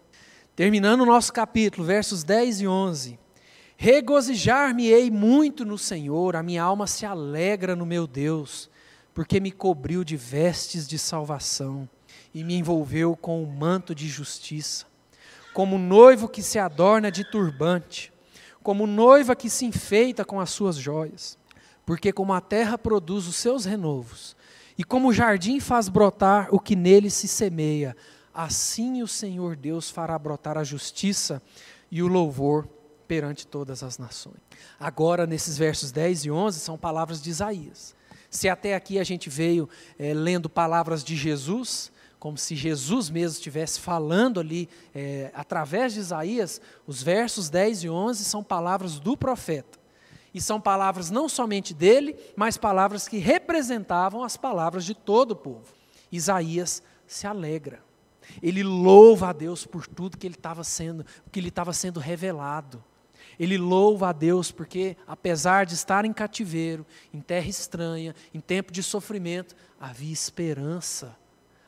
Terminando 0.57 1.03
o 1.03 1.07
nosso 1.07 1.33
capítulo, 1.33 1.87
versos 1.87 2.25
10 2.25 2.61
e 2.61 2.67
11. 2.67 3.19
Regozijar-me-ei 3.77 5.11
muito 5.11 5.65
no 5.65 5.79
Senhor, 5.79 6.37
a 6.37 6.43
minha 6.43 6.63
alma 6.63 6.87
se 6.87 7.07
alegra 7.07 7.75
no 7.75 7.87
meu 7.87 8.07
Deus, 8.07 8.69
porque 9.15 9.41
me 9.41 9.51
cobriu 9.51 10.05
de 10.05 10.17
vestes 10.17 10.87
de 10.87 10.99
salvação 10.99 11.89
e 12.35 12.45
me 12.45 12.55
envolveu 12.55 13.17
com 13.17 13.43
o 13.43 13.47
manto 13.47 13.95
de 13.95 14.07
justiça 14.07 14.91
como 15.53 15.79
noivo 15.79 16.29
que 16.29 16.43
se 16.43 16.59
adorna 16.59 17.11
de 17.11 17.25
turbante, 17.25 18.13
como 18.63 18.87
noiva 18.87 19.35
que 19.35 19.51
se 19.51 19.65
enfeita 19.65 20.25
com 20.25 20.41
as 20.41 20.51
suas 20.51 20.77
joias. 20.77 21.39
Porque 21.85 22.13
como 22.13 22.33
a 22.33 22.41
terra 22.41 22.79
produz 22.79 23.27
os 23.27 23.37
seus 23.37 23.65
renovos, 23.65 24.37
e 24.81 24.83
como 24.83 25.09
o 25.09 25.13
jardim 25.13 25.61
faz 25.61 25.91
brotar 25.91 26.49
o 26.51 26.59
que 26.59 26.75
nele 26.75 27.11
se 27.11 27.29
semeia, 27.29 27.95
assim 28.33 29.03
o 29.03 29.07
Senhor 29.07 29.55
Deus 29.55 29.91
fará 29.91 30.19
brotar 30.19 30.57
a 30.57 30.65
justiça 30.65 31.43
e 31.91 32.03
o 32.03 32.07
louvor 32.07 32.67
perante 33.07 33.47
todas 33.47 33.83
as 33.83 33.99
nações. 33.99 34.39
Agora, 34.79 35.27
nesses 35.27 35.59
versos 35.59 35.93
10 35.93 36.25
e 36.25 36.31
11, 36.31 36.61
são 36.61 36.79
palavras 36.79 37.21
de 37.21 37.29
Isaías. 37.29 37.95
Se 38.31 38.49
até 38.49 38.75
aqui 38.75 38.99
a 38.99 39.05
gente 39.05 39.29
veio 39.29 39.69
é, 39.99 40.15
lendo 40.15 40.49
palavras 40.49 41.05
de 41.05 41.15
Jesus, 41.15 41.93
como 42.19 42.39
se 42.39 42.57
Jesus 42.57 43.11
mesmo 43.11 43.37
estivesse 43.37 43.81
falando 43.81 44.41
ali, 44.41 44.67
é, 44.95 45.31
através 45.35 45.93
de 45.93 46.01
Isaías, 46.01 46.59
os 46.87 47.03
versos 47.03 47.51
10 47.51 47.85
e 47.85 47.91
11 47.91 48.25
são 48.25 48.43
palavras 48.43 48.99
do 48.99 49.15
profeta. 49.15 49.79
E 50.33 50.41
são 50.41 50.61
palavras 50.61 51.11
não 51.11 51.29
somente 51.29 51.75
dele, 51.75 52.17
mas 52.37 52.57
palavras 52.57 53.09
que 53.09 53.19
representavam 53.19 54.23
as 54.23 54.37
palavras 54.37 54.85
de 54.85 54.95
todo 54.95 55.33
o 55.33 55.37
povo. 55.37 55.67
Isaías 56.11 56.83
se 57.07 57.27
alegra. 57.27 57.83
Ele 58.43 58.63
louva 58.63 59.31
a 59.31 59.33
Deus 59.33 59.67
por 59.67 59.87
tudo 59.87 60.17
que 60.17 60.27
ele 60.27 60.37
estava 60.37 60.63
sendo, 60.63 61.05
que 61.33 61.41
lhe 61.41 61.49
estava 61.49 61.73
sendo 61.73 61.99
revelado. 61.99 62.83
Ele 63.39 63.59
louva 63.59 64.11
a 64.11 64.13
Deus 64.13 64.53
porque, 64.53 64.97
apesar 65.07 65.67
de 65.67 65.75
estar 65.75 66.05
em 66.05 66.13
cativeiro, 66.13 66.87
em 67.13 67.21
terra 67.21 67.49
estranha, 67.49 68.15
em 68.33 68.41
tempo 68.41 68.73
de 68.73 68.83
sofrimento, 68.83 69.57
havia 69.81 70.13
esperança 70.13 71.17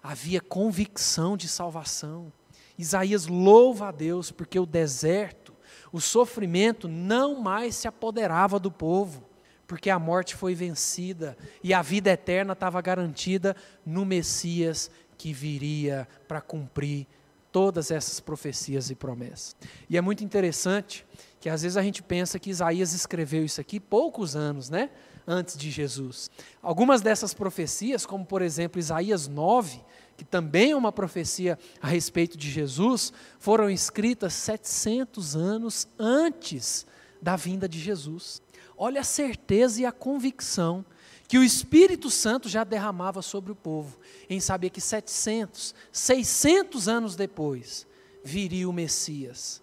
havia 0.03 0.41
convicção 0.41 1.37
de 1.37 1.49
salvação. 1.49 2.33
Isaías 2.77 3.27
louva 3.27 3.89
a 3.89 3.93
Deus 3.93 4.31
porque 4.31 4.59
o 4.59 4.67
deserto, 4.67 5.52
o 5.93 6.01
sofrimento 6.01 6.89
não 6.89 7.41
mais 7.41 7.77
se 7.77 7.87
apoderava 7.87 8.59
do 8.59 8.71
povo, 8.71 9.23
porque 9.67 9.91
a 9.91 9.99
morte 9.99 10.35
foi 10.35 10.55
vencida 10.55 11.37
e 11.63 11.73
a 11.73 11.83
vida 11.83 12.11
eterna 12.11 12.55
estava 12.55 12.81
garantida 12.81 13.55
no 13.85 14.05
Messias 14.05 14.91
que 15.19 15.33
viria 15.33 16.09
para 16.27 16.41
cumprir 16.41 17.07
todas 17.53 17.91
essas 17.91 18.19
profecias 18.19 18.91
e 18.91 18.95
promessas. 18.95 19.55
E 19.89 19.97
é 19.97 20.01
muito 20.01 20.25
interessante 20.25 21.07
que 21.39 21.49
às 21.49 21.63
vezes 21.63 21.77
a 21.77 21.83
gente 21.83 22.03
pensa 22.03 22.39
que 22.39 22.51
Isaías 22.51 22.95
escreveu 22.95 23.45
isso 23.45 23.61
aqui 23.61 23.79
poucos 23.79 24.35
anos, 24.35 24.71
né? 24.71 24.91
Antes 25.27 25.57
de 25.57 25.71
Jesus. 25.71 26.31
Algumas 26.63 27.03
dessas 27.03 27.35
profecias, 27.35 28.07
como 28.07 28.25
por 28.25 28.43
exemplo 28.43 28.81
Isaías 28.81 29.29
9, 29.29 29.81
que 30.17 30.25
também 30.25 30.73
é 30.73 30.77
uma 30.77 30.91
profecia 30.91 31.59
a 31.81 31.87
respeito 31.87 32.37
de 32.37 32.51
Jesus, 32.51 33.13
foram 33.39 33.71
escritas 33.71 34.33
700 34.35 35.37
anos 35.37 35.87
antes 35.99 36.87
da 37.21 37.37
vinda 37.37 37.69
de 37.69 37.79
Jesus. 37.79 38.43
Olha 38.77 39.01
a 39.01 39.05
certeza 39.05 39.83
e 39.83 39.87
a 39.87 39.93
convicção 39.93 40.85
que 41.33 41.39
o 41.39 41.43
Espírito 41.43 42.11
Santo 42.11 42.47
já 42.47 42.63
derramava 42.63 43.23
sobre 43.23 43.51
o 43.51 43.55
povo, 43.55 43.99
em 44.29 44.39
saber 44.39 44.69
que 44.69 44.83
700, 44.83 45.75
600 45.91 46.89
anos 46.89 47.17
depois, 47.17 47.87
viria 48.23 48.69
o 48.69 48.73
Messias 48.73 49.63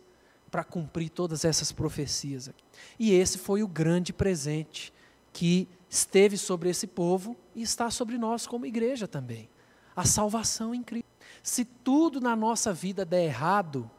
para 0.49 0.63
cumprir 0.63 1.09
todas 1.09 1.45
essas 1.45 1.71
profecias. 1.71 2.49
E 2.97 3.11
esse 3.11 3.37
foi 3.37 3.61
o 3.61 3.67
grande 3.67 4.11
presente 4.11 4.91
que 5.31 5.67
esteve 5.87 6.39
sobre 6.39 6.71
esse 6.71 6.87
povo 6.87 7.37
e 7.53 7.61
está 7.61 7.91
sobre 7.91 8.17
nós 8.17 8.47
como 8.47 8.65
igreja 8.65 9.07
também. 9.07 9.47
A 9.95 10.05
salvação 10.05 10.73
em 10.73 10.81
Cristo. 10.81 11.07
Se 11.43 11.63
tudo 11.63 12.19
na 12.19 12.35
nossa 12.35 12.73
vida 12.73 13.05
der 13.05 13.25
errado, 13.25 13.91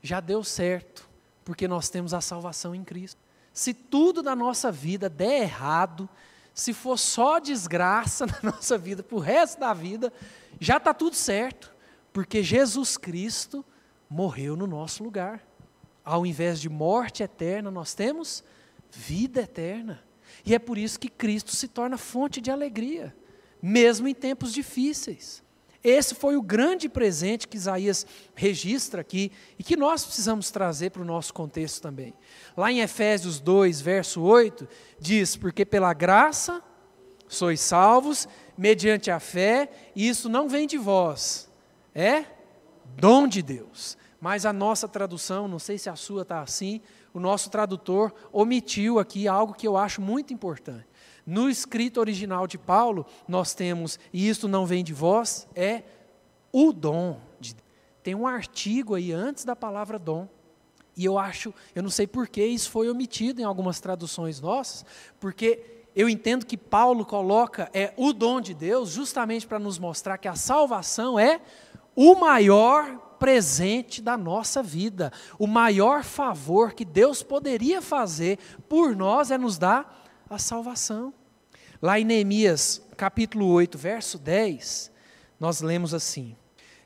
já 0.00 0.20
deu 0.20 0.42
certo, 0.42 1.06
porque 1.44 1.68
nós 1.68 1.90
temos 1.90 2.14
a 2.14 2.22
salvação 2.22 2.74
em 2.74 2.82
Cristo. 2.82 3.20
Se 3.52 3.74
tudo 3.74 4.22
na 4.22 4.34
nossa 4.34 4.72
vida 4.72 5.10
der 5.10 5.42
errado, 5.42 6.08
se 6.54 6.72
for 6.72 6.98
só 6.98 7.38
desgraça 7.38 8.26
na 8.42 8.52
nossa 8.52 8.76
vida 8.76 9.02
para 9.02 9.16
o 9.16 9.20
resto 9.20 9.60
da 9.60 9.72
vida, 9.72 10.12
já 10.58 10.76
está 10.76 10.92
tudo 10.92 11.16
certo, 11.16 11.74
porque 12.12 12.42
Jesus 12.42 12.96
Cristo 12.96 13.64
morreu 14.08 14.56
no 14.56 14.66
nosso 14.66 15.02
lugar. 15.02 15.46
Ao 16.04 16.26
invés 16.26 16.60
de 16.60 16.68
morte 16.68 17.22
eterna, 17.22 17.70
nós 17.70 17.94
temos 17.94 18.42
vida 18.90 19.42
eterna. 19.42 20.02
E 20.44 20.54
é 20.54 20.58
por 20.58 20.78
isso 20.78 20.98
que 20.98 21.08
Cristo 21.08 21.54
se 21.54 21.68
torna 21.68 21.96
fonte 21.96 22.40
de 22.40 22.50
alegria, 22.50 23.14
mesmo 23.62 24.08
em 24.08 24.14
tempos 24.14 24.52
difíceis. 24.52 25.42
Esse 25.82 26.14
foi 26.14 26.36
o 26.36 26.42
grande 26.42 26.88
presente 26.88 27.48
que 27.48 27.56
Isaías 27.56 28.06
registra 28.34 29.00
aqui 29.00 29.32
e 29.58 29.62
que 29.62 29.76
nós 29.76 30.04
precisamos 30.04 30.50
trazer 30.50 30.90
para 30.90 31.00
o 31.00 31.06
nosso 31.06 31.32
contexto 31.32 31.80
também. 31.80 32.12
Lá 32.54 32.70
em 32.70 32.80
Efésios 32.80 33.40
2, 33.40 33.80
verso 33.80 34.20
8, 34.20 34.68
diz: 34.98 35.36
Porque 35.36 35.64
pela 35.64 35.94
graça 35.94 36.62
sois 37.26 37.60
salvos, 37.60 38.28
mediante 38.58 39.10
a 39.10 39.18
fé, 39.18 39.70
e 39.96 40.06
isso 40.06 40.28
não 40.28 40.48
vem 40.48 40.66
de 40.66 40.76
vós, 40.76 41.50
é 41.94 42.24
dom 42.84 43.26
de 43.26 43.40
Deus. 43.40 43.96
Mas 44.20 44.44
a 44.44 44.52
nossa 44.52 44.86
tradução, 44.86 45.48
não 45.48 45.58
sei 45.58 45.78
se 45.78 45.88
a 45.88 45.96
sua 45.96 46.22
está 46.22 46.42
assim, 46.42 46.82
o 47.14 47.18
nosso 47.18 47.48
tradutor 47.48 48.12
omitiu 48.30 48.98
aqui 48.98 49.26
algo 49.26 49.54
que 49.54 49.66
eu 49.66 49.78
acho 49.78 50.02
muito 50.02 50.34
importante. 50.34 50.86
No 51.26 51.48
escrito 51.48 52.00
original 52.00 52.46
de 52.46 52.58
Paulo, 52.58 53.06
nós 53.28 53.54
temos, 53.54 53.98
e 54.12 54.28
isto 54.28 54.48
não 54.48 54.66
vem 54.66 54.82
de 54.82 54.92
vós, 54.92 55.46
é 55.54 55.82
o 56.52 56.72
dom 56.72 57.18
de. 57.38 57.54
Tem 58.02 58.14
um 58.14 58.26
artigo 58.26 58.94
aí 58.94 59.12
antes 59.12 59.44
da 59.44 59.54
palavra 59.54 59.98
dom. 59.98 60.28
E 60.96 61.04
eu 61.04 61.18
acho, 61.18 61.54
eu 61.74 61.82
não 61.82 61.90
sei 61.90 62.06
por 62.06 62.28
que 62.28 62.44
isso 62.44 62.70
foi 62.70 62.88
omitido 62.88 63.40
em 63.40 63.44
algumas 63.44 63.80
traduções 63.80 64.40
nossas, 64.40 64.84
porque 65.18 65.84
eu 65.94 66.08
entendo 66.08 66.46
que 66.46 66.56
Paulo 66.56 67.04
coloca 67.04 67.70
é 67.72 67.92
o 67.96 68.12
dom 68.12 68.40
de 68.40 68.54
Deus 68.54 68.90
justamente 68.90 69.46
para 69.46 69.58
nos 69.58 69.78
mostrar 69.78 70.18
que 70.18 70.28
a 70.28 70.34
salvação 70.34 71.18
é 71.18 71.40
o 71.96 72.14
maior 72.14 72.96
presente 73.18 74.00
da 74.00 74.16
nossa 74.16 74.62
vida. 74.62 75.12
O 75.38 75.46
maior 75.46 76.02
favor 76.02 76.72
que 76.72 76.84
Deus 76.84 77.22
poderia 77.22 77.82
fazer 77.82 78.38
por 78.68 78.96
nós 78.96 79.30
é 79.30 79.36
nos 79.36 79.58
dar 79.58 79.99
a 80.30 80.38
salvação. 80.38 81.12
Lá 81.82 81.98
em 81.98 82.04
Neemias, 82.04 82.80
capítulo 82.96 83.48
8, 83.48 83.76
verso 83.76 84.16
10, 84.16 84.92
nós 85.40 85.60
lemos 85.60 85.92
assim: 85.92 86.36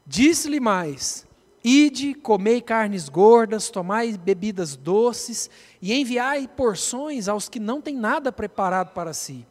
Disse-lhe 0.07 0.59
mais: 0.59 1.27
Ide, 1.63 2.15
comei 2.15 2.63
carnes 2.63 3.09
gordas, 3.09 3.69
tomai 3.69 4.17
bebidas 4.17 4.77
doces, 4.77 5.51
e 5.83 5.93
enviai 5.93 6.49
porções 6.49 7.29
aos 7.29 7.49
que 7.49 7.61
não 7.61 7.83
têm 7.83 7.97
nada 7.97 8.33
preparado 8.33 8.95
para 8.95 9.13
si, 9.13 9.47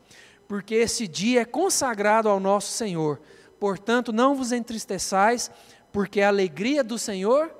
porque 0.47 0.73
esse 0.73 1.07
dia 1.07 1.41
é 1.41 1.45
consagrado 1.45 2.27
ao 2.27 2.39
nosso 2.39 2.71
Senhor. 2.71 3.21
Portanto, 3.59 4.11
não 4.11 4.35
vos 4.35 4.51
entristeçais, 4.51 5.51
porque 5.91 6.19
a 6.19 6.29
alegria 6.29 6.83
do 6.83 6.97
Senhor 6.97 7.53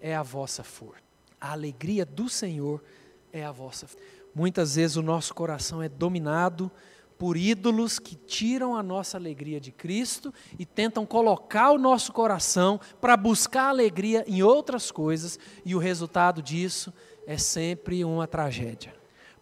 é 0.00 0.14
a 0.14 0.22
vossa 0.22 0.62
força. 0.62 1.02
A 1.40 1.52
alegria 1.52 2.04
do 2.04 2.28
Senhor 2.28 2.84
é 3.32 3.44
a 3.44 3.50
vossa 3.50 3.86
força. 3.86 4.21
Muitas 4.34 4.76
vezes 4.76 4.96
o 4.96 5.02
nosso 5.02 5.34
coração 5.34 5.82
é 5.82 5.88
dominado 5.88 6.70
por 7.18 7.36
ídolos 7.36 7.98
que 8.00 8.16
tiram 8.16 8.74
a 8.74 8.82
nossa 8.82 9.16
alegria 9.16 9.60
de 9.60 9.70
Cristo 9.70 10.34
e 10.58 10.66
tentam 10.66 11.06
colocar 11.06 11.70
o 11.70 11.78
nosso 11.78 12.12
coração 12.12 12.80
para 13.00 13.16
buscar 13.16 13.68
alegria 13.68 14.24
em 14.26 14.42
outras 14.42 14.90
coisas, 14.90 15.38
e 15.64 15.74
o 15.74 15.78
resultado 15.78 16.42
disso 16.42 16.92
é 17.24 17.38
sempre 17.38 18.04
uma 18.04 18.26
tragédia. 18.26 18.92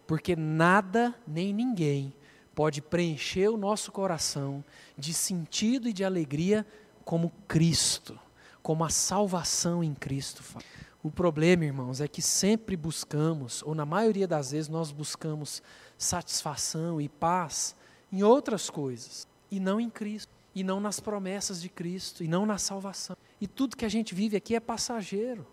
Porque 0.05 0.35
nada 0.35 1.15
nem 1.25 1.51
ninguém 1.51 2.13
pode 2.53 2.81
preencher 2.81 3.47
o 3.47 3.57
nosso 3.57 3.91
coração 3.91 4.63
de 4.97 5.13
sentido 5.13 5.89
e 5.89 5.93
de 5.93 6.03
alegria 6.03 6.67
como 7.03 7.31
Cristo, 7.47 8.19
como 8.61 8.83
a 8.83 8.89
salvação 8.89 9.83
em 9.83 9.95
Cristo 9.95 10.43
faz. 10.43 10.63
O 11.03 11.09
problema, 11.09 11.65
irmãos, 11.65 11.99
é 11.99 12.07
que 12.07 12.21
sempre 12.21 12.77
buscamos, 12.77 13.63
ou 13.63 13.73
na 13.73 13.85
maioria 13.85 14.27
das 14.27 14.51
vezes 14.51 14.69
nós 14.69 14.91
buscamos 14.91 15.61
satisfação 15.97 17.01
e 17.01 17.09
paz 17.09 17.75
em 18.11 18.21
outras 18.21 18.69
coisas, 18.69 19.27
e 19.49 19.59
não 19.59 19.79
em 19.79 19.89
Cristo, 19.89 20.31
e 20.53 20.63
não 20.63 20.79
nas 20.79 20.99
promessas 20.99 21.61
de 21.61 21.69
Cristo, 21.69 22.23
e 22.23 22.27
não 22.27 22.45
na 22.45 22.57
salvação. 22.57 23.15
E 23.39 23.47
tudo 23.47 23.75
que 23.75 23.85
a 23.85 23.89
gente 23.89 24.13
vive 24.13 24.37
aqui 24.37 24.53
é 24.53 24.59
passageiro. 24.59 25.47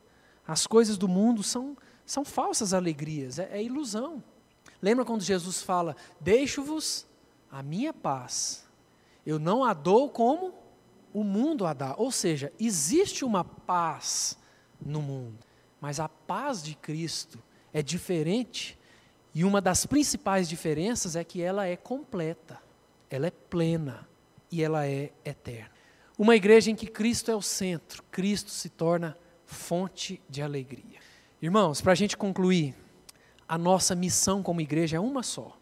As 0.47 0.67
coisas 0.67 0.99
do 0.99 1.09
mundo 1.09 1.43
são, 1.43 1.77
são 2.05 2.25
falsas 2.25 2.75
alegrias, 2.75 3.39
é, 3.39 3.49
é 3.53 3.63
ilusão. 3.63 4.23
Lembra 4.83 5.05
quando 5.05 5.23
Jesus 5.23 5.63
fala: 5.63 5.97
Deixo-vos 6.21 7.07
a 7.51 7.63
minha 7.63 7.95
paz, 7.95 8.67
eu 9.25 9.39
não 9.39 9.65
a 9.65 9.73
dou 9.73 10.11
como 10.11 10.53
o 11.13 11.25
mundo 11.25 11.65
a 11.65 11.73
dá. 11.73 11.95
Ou 11.97 12.11
seja, 12.11 12.53
existe 12.59 13.25
uma 13.25 13.45
paz 13.45 14.37
no 14.85 15.01
mundo. 15.03 15.39
Mas 15.81 16.01
a 16.01 16.09
paz 16.09 16.63
de 16.63 16.75
Cristo 16.75 17.39
é 17.73 17.83
diferente, 17.83 18.79
e 19.35 19.45
uma 19.45 19.61
das 19.61 19.87
principais 19.87 20.49
diferenças 20.49 21.15
é 21.15 21.23
que 21.23 21.41
ela 21.41 21.67
é 21.67 21.77
completa, 21.77 22.61
ela 23.11 23.27
é 23.27 23.31
plena 23.31 24.09
e 24.51 24.63
ela 24.63 24.87
é 24.87 25.13
eterna. 25.25 25.71
Uma 26.19 26.35
igreja 26.35 26.71
em 26.71 26.75
que 26.75 26.87
Cristo 26.87 27.31
é 27.31 27.37
o 27.37 27.43
centro, 27.43 28.03
Cristo 28.11 28.51
se 28.51 28.69
torna 28.69 29.17
fonte 29.47 30.21
de 30.29 30.43
alegria. 30.43 30.99
Irmãos, 31.41 31.81
para 31.81 31.93
a 31.93 31.95
gente 31.95 32.17
concluir, 32.17 32.75
a 33.47 33.57
nossa 33.57 33.95
missão 33.95 34.43
como 34.43 34.61
igreja 34.61 34.97
é 34.97 35.01
uma 35.01 35.23
só: 35.23 35.57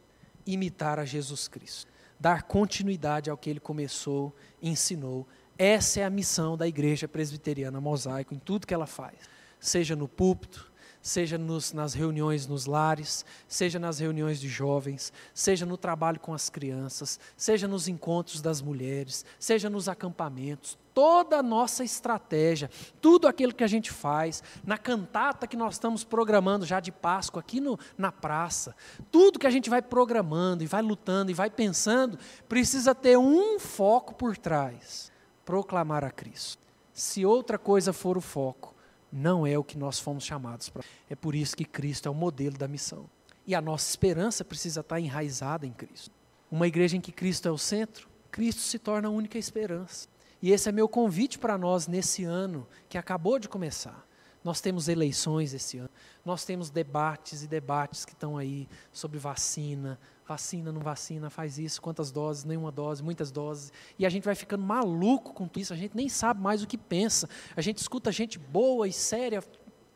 imitar 0.47 0.99
a 0.99 1.05
Jesus 1.05 1.47
Cristo, 1.47 1.93
dar 2.19 2.45
continuidade 2.45 3.29
ao 3.29 3.37
que 3.37 3.51
ele 3.51 3.61
começou, 3.61 4.35
ensinou 4.63 5.27
essa 5.59 6.01
é 6.01 6.05
a 6.05 6.11
missão 6.11 6.57
da 6.57 6.67
Igreja 6.67 7.09
Presbiteriana 7.09 7.81
Mosaico 7.81 8.35
em 8.35 8.39
tudo 8.39 8.67
que 8.67 8.75
ela 8.75 8.87
faz, 8.87 9.17
seja 9.59 9.97
no 9.97 10.07
púlpito, 10.07 10.71
seja 11.07 11.39
nos, 11.39 11.73
nas 11.73 11.95
reuniões 11.95 12.49
nos 12.49 12.67
lares, 12.67 13.25
seja 13.47 13.79
nas 13.79 14.01
reuniões 14.01 14.41
de 14.41 14.49
jovens, 14.49 15.13
seja 15.33 15.65
no 15.65 15.77
trabalho 15.77 16.19
com 16.19 16.35
as 16.35 16.51
crianças, 16.51 17.21
seja 17.37 17.69
nos 17.69 17.87
encontros 17.87 18.41
das 18.41 18.61
mulheres, 18.61 19.25
seja 19.39 19.71
nos 19.71 19.89
acampamentos, 19.89 20.77
toda 20.93 21.39
a 21.39 21.43
nossa 21.45 21.85
estratégia, 21.85 22.69
tudo 23.01 23.29
aquilo 23.29 23.55
que 23.55 23.63
a 23.63 23.69
gente 23.69 23.93
faz, 23.93 24.43
na 24.65 24.77
cantata 24.77 25.47
que 25.47 25.57
nós 25.57 25.75
estamos 25.75 26.03
programando 26.03 26.67
já 26.67 26.81
de 26.81 26.91
Páscoa 26.91 27.39
aqui 27.39 27.61
no, 27.61 27.79
na 27.97 28.11
praça, 28.11 28.75
tudo 29.11 29.39
que 29.39 29.47
a 29.47 29.51
gente 29.51 29.71
vai 29.71 29.81
programando 29.81 30.65
e 30.65 30.67
vai 30.67 30.83
lutando 30.83 31.31
e 31.31 31.35
vai 31.35 31.51
pensando, 31.51 32.19
precisa 32.49 32.95
ter 32.97 33.17
um 33.17 33.61
foco 33.61 34.13
por 34.15 34.37
trás 34.37 35.15
proclamar 35.47 36.05
a 36.05 36.11
Cristo. 36.11 36.61
Se 36.93 37.25
outra 37.25 37.57
coisa 37.57 37.93
for 37.93 38.19
o 38.19 38.21
foco, 38.21 38.75
não 39.11 39.47
é 39.47 39.57
o 39.57 39.65
que 39.65 39.79
nós 39.79 39.99
fomos 39.99 40.25
chamados 40.25 40.69
para. 40.69 40.85
É 41.09 41.15
por 41.15 41.35
isso 41.35 41.57
que 41.57 41.65
Cristo 41.65 42.09
é 42.09 42.11
o 42.11 42.15
modelo 42.15 42.59
da 42.59 42.67
missão. 42.67 43.09
E 43.47 43.55
a 43.55 43.61
nossa 43.61 43.89
esperança 43.89 44.45
precisa 44.45 44.81
estar 44.81 45.01
enraizada 45.01 45.65
em 45.65 45.73
Cristo. 45.73 46.11
Uma 46.51 46.67
igreja 46.67 46.97
em 46.97 47.01
que 47.01 47.13
Cristo 47.13 47.47
é 47.47 47.51
o 47.51 47.57
centro, 47.57 48.09
Cristo 48.31 48.61
se 48.61 48.79
torna 48.79 49.09
a 49.09 49.11
única 49.11 49.39
esperança. 49.39 50.09
E 50.43 50.51
esse 50.51 50.69
é 50.69 50.73
meu 50.73 50.89
convite 50.89 51.39
para 51.39 51.57
nós 51.57 51.87
nesse 51.87 52.25
ano 52.25 52.67
que 52.89 52.99
acabou 52.99 53.39
de 53.39 53.49
começar. 53.49 54.05
Nós 54.43 54.61
temos 54.61 54.89
eleições 54.89 55.55
esse 55.55 55.79
ano, 55.79 55.91
nós 56.25 56.45
temos 56.45 56.71
debates 56.71 57.43
e 57.43 57.49
debates 57.49 58.05
que 58.05 58.13
estão 58.13 58.37
aí 58.37 58.69
sobre 58.93 59.19
vacina, 59.19 59.99
vacina, 60.27 60.73
não 60.73 60.81
vacina, 60.81 61.31
faz 61.31 61.59
isso, 61.59 61.81
quantas 61.81 62.11
doses, 62.11 62.45
nenhuma 62.45 62.73
dose, 62.73 63.03
muitas 63.03 63.31
doses. 63.31 63.73
E 63.99 64.05
a 64.05 64.09
gente 64.09 64.25
vai 64.25 64.35
ficando 64.35 64.65
maluco 64.65 65.33
com 65.33 65.47
tudo 65.47 65.63
isso, 65.63 65.73
a 65.73 65.77
gente 65.77 65.97
nem 65.97 66.09
sabe 66.09 66.41
mais 66.41 66.63
o 66.63 66.67
que 66.67 66.77
pensa. 66.77 67.29
A 67.57 67.61
gente 67.61 67.79
escuta 67.79 68.11
gente 68.11 68.39
boa 68.39 68.89
e 68.89 68.93
séria 68.93 69.43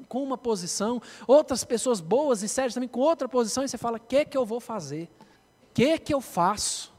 com 0.09 0.23
uma 0.23 0.39
posição, 0.39 1.03
outras 1.27 1.65
pessoas 1.65 2.01
boas 2.01 2.43
e 2.43 2.49
sérias 2.49 2.75
também 2.75 2.89
com 2.89 3.01
outra 3.01 3.29
posição, 3.29 3.65
e 3.65 3.69
você 3.69 3.77
fala: 3.77 3.97
o 3.97 4.01
que, 4.01 4.25
que 4.25 4.37
eu 4.37 4.47
vou 4.47 4.61
fazer? 4.61 5.11
O 5.65 5.75
que, 5.75 5.99
que 5.99 6.15
eu 6.15 6.21
faço? 6.21 6.93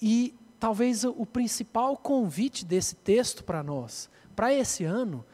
E 0.00 0.34
talvez 0.58 1.04
o 1.04 1.26
principal 1.26 1.96
convite 1.96 2.64
desse 2.64 2.94
texto 2.94 3.44
para 3.44 3.62
nós, 3.62 4.08
para 4.34 4.52
esse 4.52 4.84
ano, 4.84 5.24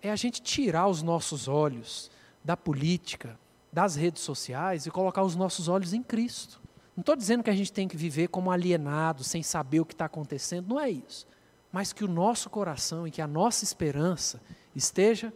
é 0.00 0.10
a 0.10 0.16
gente 0.16 0.40
tirar 0.40 0.86
os 0.86 1.02
nossos 1.02 1.48
olhos 1.48 2.10
da 2.44 2.56
política, 2.56 3.38
das 3.72 3.96
redes 3.96 4.22
sociais 4.22 4.86
e 4.86 4.90
colocar 4.90 5.24
os 5.24 5.34
nossos 5.34 5.66
olhos 5.66 5.92
em 5.92 6.02
Cristo. 6.02 6.63
Não 6.96 7.00
estou 7.00 7.16
dizendo 7.16 7.42
que 7.42 7.50
a 7.50 7.56
gente 7.56 7.72
tem 7.72 7.88
que 7.88 7.96
viver 7.96 8.28
como 8.28 8.50
alienado, 8.50 9.24
sem 9.24 9.42
saber 9.42 9.80
o 9.80 9.84
que 9.84 9.94
está 9.94 10.04
acontecendo, 10.04 10.68
não 10.68 10.80
é 10.80 10.90
isso. 10.90 11.26
Mas 11.72 11.92
que 11.92 12.04
o 12.04 12.08
nosso 12.08 12.48
coração 12.48 13.06
e 13.06 13.10
que 13.10 13.20
a 13.20 13.26
nossa 13.26 13.64
esperança 13.64 14.40
esteja 14.74 15.32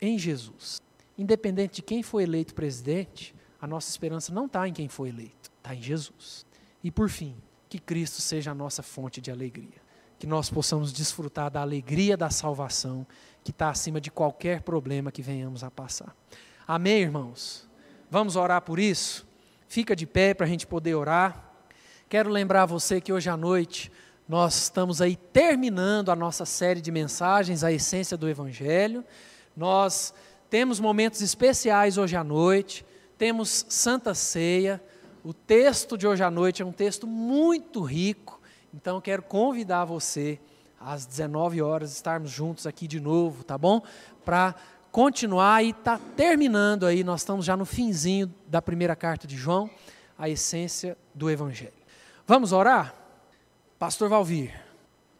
em 0.00 0.18
Jesus. 0.18 0.82
Independente 1.16 1.76
de 1.76 1.82
quem 1.82 2.02
foi 2.02 2.24
eleito 2.24 2.54
presidente, 2.54 3.34
a 3.60 3.66
nossa 3.66 3.90
esperança 3.90 4.32
não 4.32 4.46
está 4.46 4.68
em 4.68 4.72
quem 4.72 4.88
foi 4.88 5.08
eleito, 5.08 5.50
está 5.56 5.74
em 5.74 5.82
Jesus. 5.82 6.46
E 6.84 6.90
por 6.90 7.08
fim, 7.08 7.34
que 7.68 7.78
Cristo 7.78 8.20
seja 8.20 8.50
a 8.50 8.54
nossa 8.54 8.82
fonte 8.82 9.20
de 9.20 9.30
alegria. 9.30 9.88
Que 10.18 10.26
nós 10.26 10.50
possamos 10.50 10.92
desfrutar 10.92 11.50
da 11.50 11.60
alegria 11.60 12.16
da 12.16 12.30
salvação 12.30 13.06
que 13.44 13.50
está 13.50 13.70
acima 13.70 14.00
de 14.00 14.10
qualquer 14.10 14.62
problema 14.62 15.12
que 15.12 15.22
venhamos 15.22 15.62
a 15.62 15.70
passar. 15.70 16.14
Amém, 16.66 17.02
irmãos? 17.02 17.68
Vamos 18.10 18.36
orar 18.36 18.62
por 18.62 18.78
isso? 18.78 19.27
Fica 19.68 19.94
de 19.94 20.06
pé 20.06 20.32
para 20.32 20.46
a 20.46 20.48
gente 20.48 20.66
poder 20.66 20.94
orar. 20.94 21.52
Quero 22.08 22.30
lembrar 22.30 22.64
você 22.64 23.02
que 23.02 23.12
hoje 23.12 23.28
à 23.28 23.36
noite 23.36 23.92
nós 24.26 24.62
estamos 24.62 25.02
aí 25.02 25.14
terminando 25.14 26.10
a 26.10 26.16
nossa 26.16 26.46
série 26.46 26.80
de 26.80 26.90
mensagens, 26.90 27.62
a 27.62 27.70
essência 27.70 28.16
do 28.16 28.26
Evangelho. 28.26 29.04
Nós 29.54 30.14
temos 30.48 30.80
momentos 30.80 31.20
especiais 31.20 31.98
hoje 31.98 32.16
à 32.16 32.24
noite, 32.24 32.82
temos 33.18 33.66
Santa 33.68 34.14
Ceia. 34.14 34.82
O 35.22 35.34
texto 35.34 35.98
de 35.98 36.06
hoje 36.06 36.22
à 36.22 36.30
noite 36.30 36.62
é 36.62 36.64
um 36.64 36.72
texto 36.72 37.06
muito 37.06 37.82
rico, 37.82 38.40
então 38.72 39.02
quero 39.02 39.22
convidar 39.22 39.84
você 39.84 40.40
às 40.80 41.04
19 41.04 41.60
horas 41.60 41.92
estarmos 41.92 42.30
juntos 42.30 42.66
aqui 42.66 42.88
de 42.88 43.00
novo, 43.00 43.44
tá 43.44 43.58
bom? 43.58 43.82
Para 44.24 44.54
continuar 44.98 45.62
e 45.62 45.72
tá 45.72 45.96
terminando 46.16 46.84
aí, 46.84 47.04
nós 47.04 47.20
estamos 47.20 47.46
já 47.46 47.56
no 47.56 47.64
finzinho 47.64 48.34
da 48.48 48.60
primeira 48.60 48.96
carta 48.96 49.28
de 49.28 49.36
João, 49.36 49.70
a 50.18 50.28
essência 50.28 50.98
do 51.14 51.30
evangelho. 51.30 51.70
Vamos 52.26 52.50
orar? 52.50 52.92
Pastor 53.78 54.08
Valvir, 54.08 54.60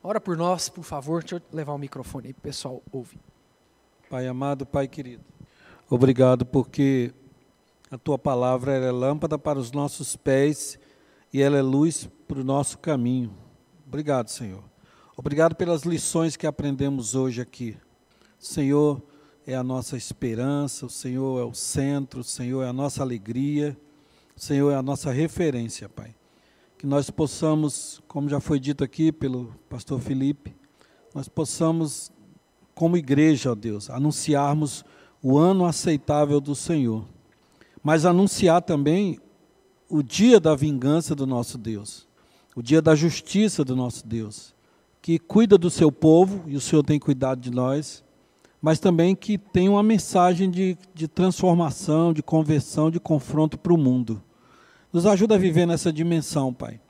ora 0.03 0.21
por 0.21 0.37
nós, 0.37 0.69
por 0.69 0.83
favor, 0.83 1.23
deixa 1.23 1.37
eu 1.37 1.43
levar 1.53 1.75
o 1.75 1.79
microfone 1.79 2.27
aí 2.27 2.33
para 2.33 2.41
o 2.41 2.43
pessoal 2.43 2.83
ouvir. 2.91 3.21
Pai 4.11 4.27
amado, 4.27 4.67
Pai 4.67 4.89
querido, 4.89 5.23
obrigado 5.89 6.45
porque 6.45 7.15
a 7.89 7.97
tua 7.97 8.19
palavra 8.19 8.73
é 8.73 8.91
lâmpada 8.91 9.39
para 9.39 9.61
os 9.61 9.71
nossos 9.71 10.17
pés 10.17 10.77
e 11.33 11.41
ela 11.41 11.57
é 11.57 11.63
luz 11.63 12.11
para 12.27 12.41
o 12.41 12.45
nosso 12.45 12.79
caminho. 12.79 13.33
Obrigado, 13.87 14.27
Senhor. 14.27 14.65
Obrigado 15.17 15.55
pelas 15.55 15.83
lições 15.83 16.37
que 16.37 16.49
aprendemos 16.49 17.15
hoje 17.15 17.41
aqui. 17.41 17.77
Senhor 18.41 19.01
é 19.49 19.55
a 19.55 19.65
nossa 19.65 19.97
esperança, 19.97 20.85
o 20.85 20.91
Senhor 20.91 21.41
é 21.41 21.45
o 21.45 21.55
centro, 21.55 22.21
o 22.21 22.25
Senhor 22.25 22.63
é 22.63 22.69
a 22.69 22.73
nossa 22.73 23.03
alegria, 23.03 23.75
o 24.37 24.39
Senhor 24.39 24.71
é 24.71 24.77
a 24.77 24.83
nossa 24.83 25.11
referência, 25.11 25.89
Pai. 25.89 26.15
Que 26.77 26.87
nós 26.87 27.09
possamos, 27.09 28.03
como 28.07 28.29
já 28.29 28.41
foi 28.41 28.61
dito 28.61 28.85
aqui 28.85 29.11
pelo 29.11 29.55
pastor 29.71 30.01
Felipe, 30.01 30.55
nós 31.15 31.31
possamos 31.31 32.13
como 32.75 32.99
igreja, 32.99 33.53
ó 33.53 33.55
Deus, 33.55 33.89
anunciarmos 33.89 34.85
o 35.23 35.39
ano 35.39 35.65
aceitável 35.65 36.43
do 36.43 36.55
Senhor, 36.55 37.09
mas 37.83 38.05
anunciar 38.05 38.61
também 38.61 39.19
o 39.89 40.03
dia 40.03 40.39
da 40.39 40.55
vingança 40.55 41.15
do 41.15 41.27
nosso 41.27 41.57
Deus, 41.57 42.07
o 42.55 42.61
dia 42.61 42.83
da 42.83 42.95
justiça 42.95 43.65
do 43.65 43.75
nosso 43.75 44.07
Deus, 44.07 44.55
que 45.01 45.19
cuida 45.19 45.57
do 45.57 45.71
seu 45.71 45.91
povo, 45.91 46.45
e 46.47 46.55
o 46.55 46.61
Senhor 46.61 46.83
tem 46.83 46.99
cuidado 47.01 47.41
de 47.41 47.51
nós, 47.51 48.05
mas 48.61 48.79
também 48.79 49.15
que 49.15 49.39
tem 49.39 49.69
uma 49.69 49.83
mensagem 49.83 50.51
de, 50.51 50.77
de 50.95 51.07
transformação, 51.07 52.13
de 52.13 52.23
conversão, 52.23 52.91
de 52.91 52.99
confronto 52.99 53.57
para 53.57 53.73
o 53.73 53.79
mundo. 53.79 54.23
Nos 54.93 55.07
ajuda 55.07 55.37
a 55.37 55.39
viver 55.39 55.67
nessa 55.67 55.93
dimensão, 55.93 56.53
Pai. 56.53 56.81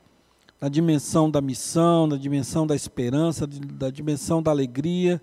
Na 0.59 0.67
dimensão 0.67 1.29
da 1.29 1.39
missão, 1.39 2.07
na 2.07 2.17
dimensão 2.17 2.65
da 2.65 2.75
esperança, 2.75 3.45
da 3.47 3.89
dimensão 3.89 4.41
da 4.41 4.51
alegria, 4.51 5.21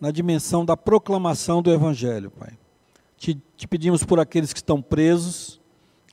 na 0.00 0.10
dimensão 0.10 0.64
da 0.64 0.76
proclamação 0.76 1.62
do 1.62 1.70
Evangelho, 1.70 2.30
Pai. 2.30 2.58
Te, 3.16 3.40
te, 3.56 3.66
pedimos 3.66 4.04
por 4.04 4.20
aqueles 4.20 4.52
que 4.52 4.58
estão 4.58 4.80
presos, 4.82 5.60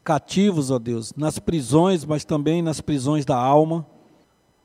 cativos, 0.04 0.72
ó 0.72 0.80
Deus, 0.80 1.14
nas 1.16 1.40
prisões, 1.40 2.06
mas 2.06 2.24
também 2.24 2.62
nas 2.62 2.82
prisões 2.82 3.26
da 3.26 3.38
alma. 3.38 3.86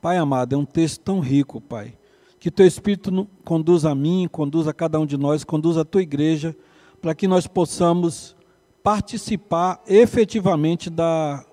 Pai 0.01 0.17
amado, 0.17 0.55
é 0.55 0.57
um 0.57 0.65
texto 0.65 1.01
tão 1.01 1.19
rico, 1.19 1.59
Pai. 1.59 1.98
Que 2.39 2.49
teu 2.49 2.65
Espírito 2.65 3.27
conduza 3.43 3.91
a 3.91 3.95
mim, 3.95 4.27
conduza 4.31 4.69
a 4.69 4.73
cada 4.73 4.99
um 4.99 5.05
de 5.05 5.17
nós, 5.17 5.43
conduza 5.43 5.81
a 5.81 5.85
tua 5.85 6.01
igreja, 6.01 6.55
para 7.01 7.13
que 7.13 7.27
nós 7.27 7.47
possamos 7.47 8.35
participar 8.81 9.81
efetivamente 9.87 10.89
da, 10.89 11.45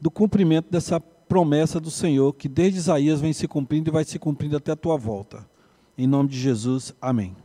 do 0.00 0.10
cumprimento 0.10 0.70
dessa 0.70 1.00
promessa 1.00 1.78
do 1.78 1.90
Senhor, 1.90 2.32
que 2.32 2.48
desde 2.48 2.78
Isaías 2.78 3.20
vem 3.20 3.32
se 3.32 3.46
cumprindo 3.46 3.90
e 3.90 3.92
vai 3.92 4.04
se 4.04 4.18
cumprindo 4.18 4.56
até 4.56 4.72
a 4.72 4.76
tua 4.76 4.96
volta. 4.96 5.48
Em 5.96 6.06
nome 6.06 6.28
de 6.28 6.38
Jesus, 6.38 6.94
amém. 7.00 7.36